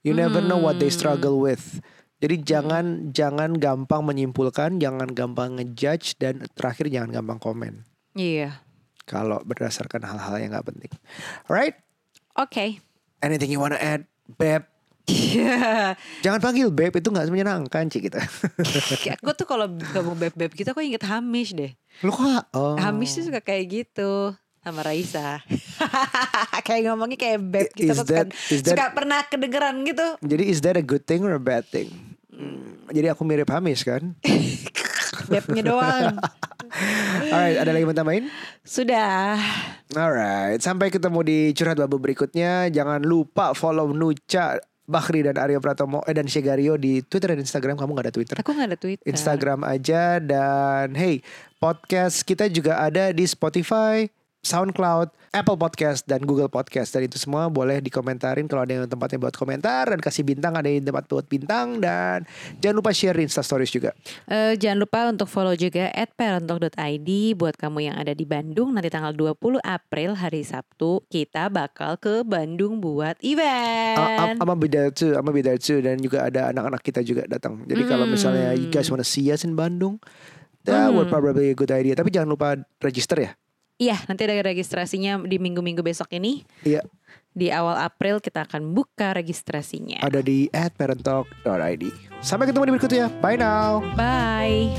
You 0.02 0.16
never 0.16 0.40
know 0.40 0.58
what 0.58 0.80
they 0.80 0.90
struggle 0.90 1.38
with. 1.44 1.84
Jadi 2.20 2.44
jangan 2.44 3.12
jangan 3.16 3.56
gampang 3.56 4.04
menyimpulkan 4.04 4.80
jangan 4.82 5.12
gampang 5.12 5.60
ngejudge 5.60 6.18
dan 6.20 6.44
terakhir 6.58 6.90
jangan 6.90 7.14
gampang 7.14 7.40
komen. 7.40 7.74
Iya. 8.18 8.64
Kalau 9.10 9.42
berdasarkan 9.42 10.06
hal-hal 10.06 10.38
yang 10.38 10.54
nggak 10.54 10.68
penting 10.68 10.92
alright 11.46 11.74
Oke. 12.36 12.78
anything 13.20 13.50
you 13.50 13.58
wanna 13.58 13.76
add 13.76 14.06
beb 14.32 14.70
Iya. 15.04 15.98
jangan 16.24 16.38
panggil 16.38 16.70
beb 16.70 16.94
itu 16.94 17.10
nggak 17.10 17.26
menyenangkan 17.28 17.90
sih 17.90 17.98
kita 18.00 18.22
Aku 19.18 19.34
tuh 19.34 19.44
kalau 19.44 19.66
ngomong 19.66 20.14
beb-beb 20.16 20.54
gitu 20.54 20.70
aku 20.70 20.86
inget 20.86 21.02
Hamish 21.02 21.52
deh. 21.52 21.74
lo 22.00 22.14
kok 22.14 22.46
oh. 22.54 22.78
Hamish 22.78 23.18
tuh 23.18 23.26
suka 23.26 23.42
kayak 23.42 23.66
gitu 23.68 24.38
sama 24.60 24.86
Raisa. 24.86 25.42
kayak 26.68 26.86
ngomongnya 26.86 27.18
kayak 27.18 27.40
beb 27.42 27.68
gitu. 27.74 27.90
is 27.90 27.98
Aku 27.98 28.06
suka, 28.06 28.14
that- 28.22 28.32
is 28.48 28.62
that- 28.62 28.78
suka 28.78 28.86
pernah 28.94 29.26
kedengeran 29.26 29.82
gitu. 29.82 30.06
jadi 30.22 30.44
is 30.46 30.62
that 30.62 30.78
a 30.78 30.86
good 30.86 31.02
thing 31.02 31.26
or 31.26 31.34
a 31.34 31.42
bad 31.42 31.66
thing 31.66 31.90
Hmm, 32.30 32.88
jadi 32.88 33.12
aku 33.12 33.26
mirip 33.26 33.50
Hamis 33.50 33.82
kan 33.82 34.14
Bebnya 35.26 35.62
doang. 35.66 36.16
Alright 36.72 37.58
ada 37.58 37.72
lagi 37.74 37.86
mau 37.86 37.98
tambahin 37.98 38.30
Sudah. 38.70 39.40
Alright, 39.90 40.62
sampai 40.62 40.94
ketemu 40.94 41.26
di 41.26 41.40
curhat 41.58 41.82
babu 41.82 41.98
berikutnya. 41.98 42.70
Jangan 42.70 43.02
lupa 43.02 43.58
follow 43.58 43.90
Nuca, 43.90 44.62
Bakri 44.86 45.26
dan 45.26 45.38
Aryo 45.42 45.58
Pratomo 45.58 46.06
eh, 46.06 46.14
dan 46.14 46.30
Shegario 46.30 46.78
di 46.78 47.02
Twitter 47.02 47.34
dan 47.34 47.42
Instagram. 47.42 47.74
Kamu 47.74 47.98
gak 47.98 48.06
ada 48.10 48.14
Twitter? 48.14 48.36
Aku 48.38 48.54
gak 48.54 48.70
ada 48.70 48.78
Twitter. 48.78 49.06
Instagram 49.10 49.66
aja 49.66 50.22
dan 50.22 50.94
hey, 50.94 51.26
podcast 51.58 52.22
kita 52.22 52.46
juga 52.54 52.78
ada 52.78 53.10
di 53.10 53.26
Spotify, 53.26 54.06
SoundCloud, 54.40 55.12
Apple 55.36 55.60
Podcast 55.60 56.08
dan 56.08 56.24
Google 56.24 56.48
Podcast 56.48 56.96
dan 56.96 57.06
itu 57.06 57.20
semua 57.20 57.52
boleh 57.52 57.84
dikomentarin 57.84 58.48
kalau 58.48 58.64
ada 58.64 58.72
yang 58.72 58.88
tempatnya 58.88 59.20
buat 59.20 59.36
komentar 59.36 59.92
dan 59.92 60.00
kasih 60.00 60.24
bintang 60.24 60.56
ada 60.56 60.66
yang 60.66 60.82
tempat 60.82 61.06
buat 61.12 61.28
bintang 61.28 61.78
dan 61.78 62.24
jangan 62.58 62.76
lupa 62.80 62.96
share 62.96 63.20
di 63.20 63.28
Insta 63.28 63.44
Stories 63.44 63.70
juga. 63.70 63.92
Eh, 64.26 64.56
jangan 64.56 64.80
lupa 64.80 65.00
untuk 65.12 65.28
follow 65.28 65.54
juga 65.54 65.92
at 65.92 66.16
parentalk.id 66.16 67.10
buat 67.36 67.60
kamu 67.60 67.92
yang 67.92 67.96
ada 68.00 68.16
di 68.16 68.24
Bandung 68.24 68.72
nanti 68.72 68.88
tanggal 68.88 69.12
20 69.12 69.60
April 69.60 70.16
hari 70.16 70.42
Sabtu 70.48 71.04
kita 71.12 71.52
bakal 71.52 72.00
ke 72.00 72.24
Bandung 72.24 72.80
buat 72.80 73.20
event. 73.20 74.40
I'm 74.40 74.56
be 74.56 74.72
there 74.72 74.90
too, 74.90 75.14
I'm 75.20 75.28
be 75.30 75.44
there 75.44 75.60
too 75.60 75.84
dan 75.84 76.00
juga 76.00 76.26
ada 76.26 76.50
anak-anak 76.50 76.82
kita 76.82 77.04
juga 77.04 77.28
datang. 77.28 77.68
Jadi 77.68 77.84
kalau 77.86 78.08
Hmm. 78.08 78.16
misalnya 78.16 78.56
you 78.56 78.72
guys 78.72 78.88
wanna 78.88 79.06
see 79.06 79.28
us 79.30 79.44
in 79.44 79.54
Bandung, 79.54 80.00
that 80.64 80.90
would 80.90 81.12
probably 81.12 81.52
a 81.52 81.58
good 81.58 81.70
idea. 81.70 81.94
Tapi 81.94 82.10
jangan 82.10 82.32
lupa 82.32 82.56
register 82.80 83.20
ya. 83.20 83.32
Iya, 83.80 83.96
nanti 84.12 84.28
ada 84.28 84.44
registrasinya 84.44 85.24
di 85.24 85.40
minggu-minggu 85.40 85.80
besok 85.80 86.12
ini. 86.12 86.44
Iya, 86.68 86.84
Di 87.32 87.48
awal 87.48 87.80
April 87.80 88.20
kita 88.20 88.44
akan 88.44 88.76
buka 88.76 89.16
registrasinya. 89.16 90.04
ada 90.04 90.20
di 90.20 90.52
@parentalk.id. 90.52 91.84
Sampai 92.20 92.52
ketemu 92.52 92.68
di 92.68 92.72
berikutnya. 92.76 93.08
Bye 93.24 93.40
now. 93.40 93.80
Bye. 93.96 94.76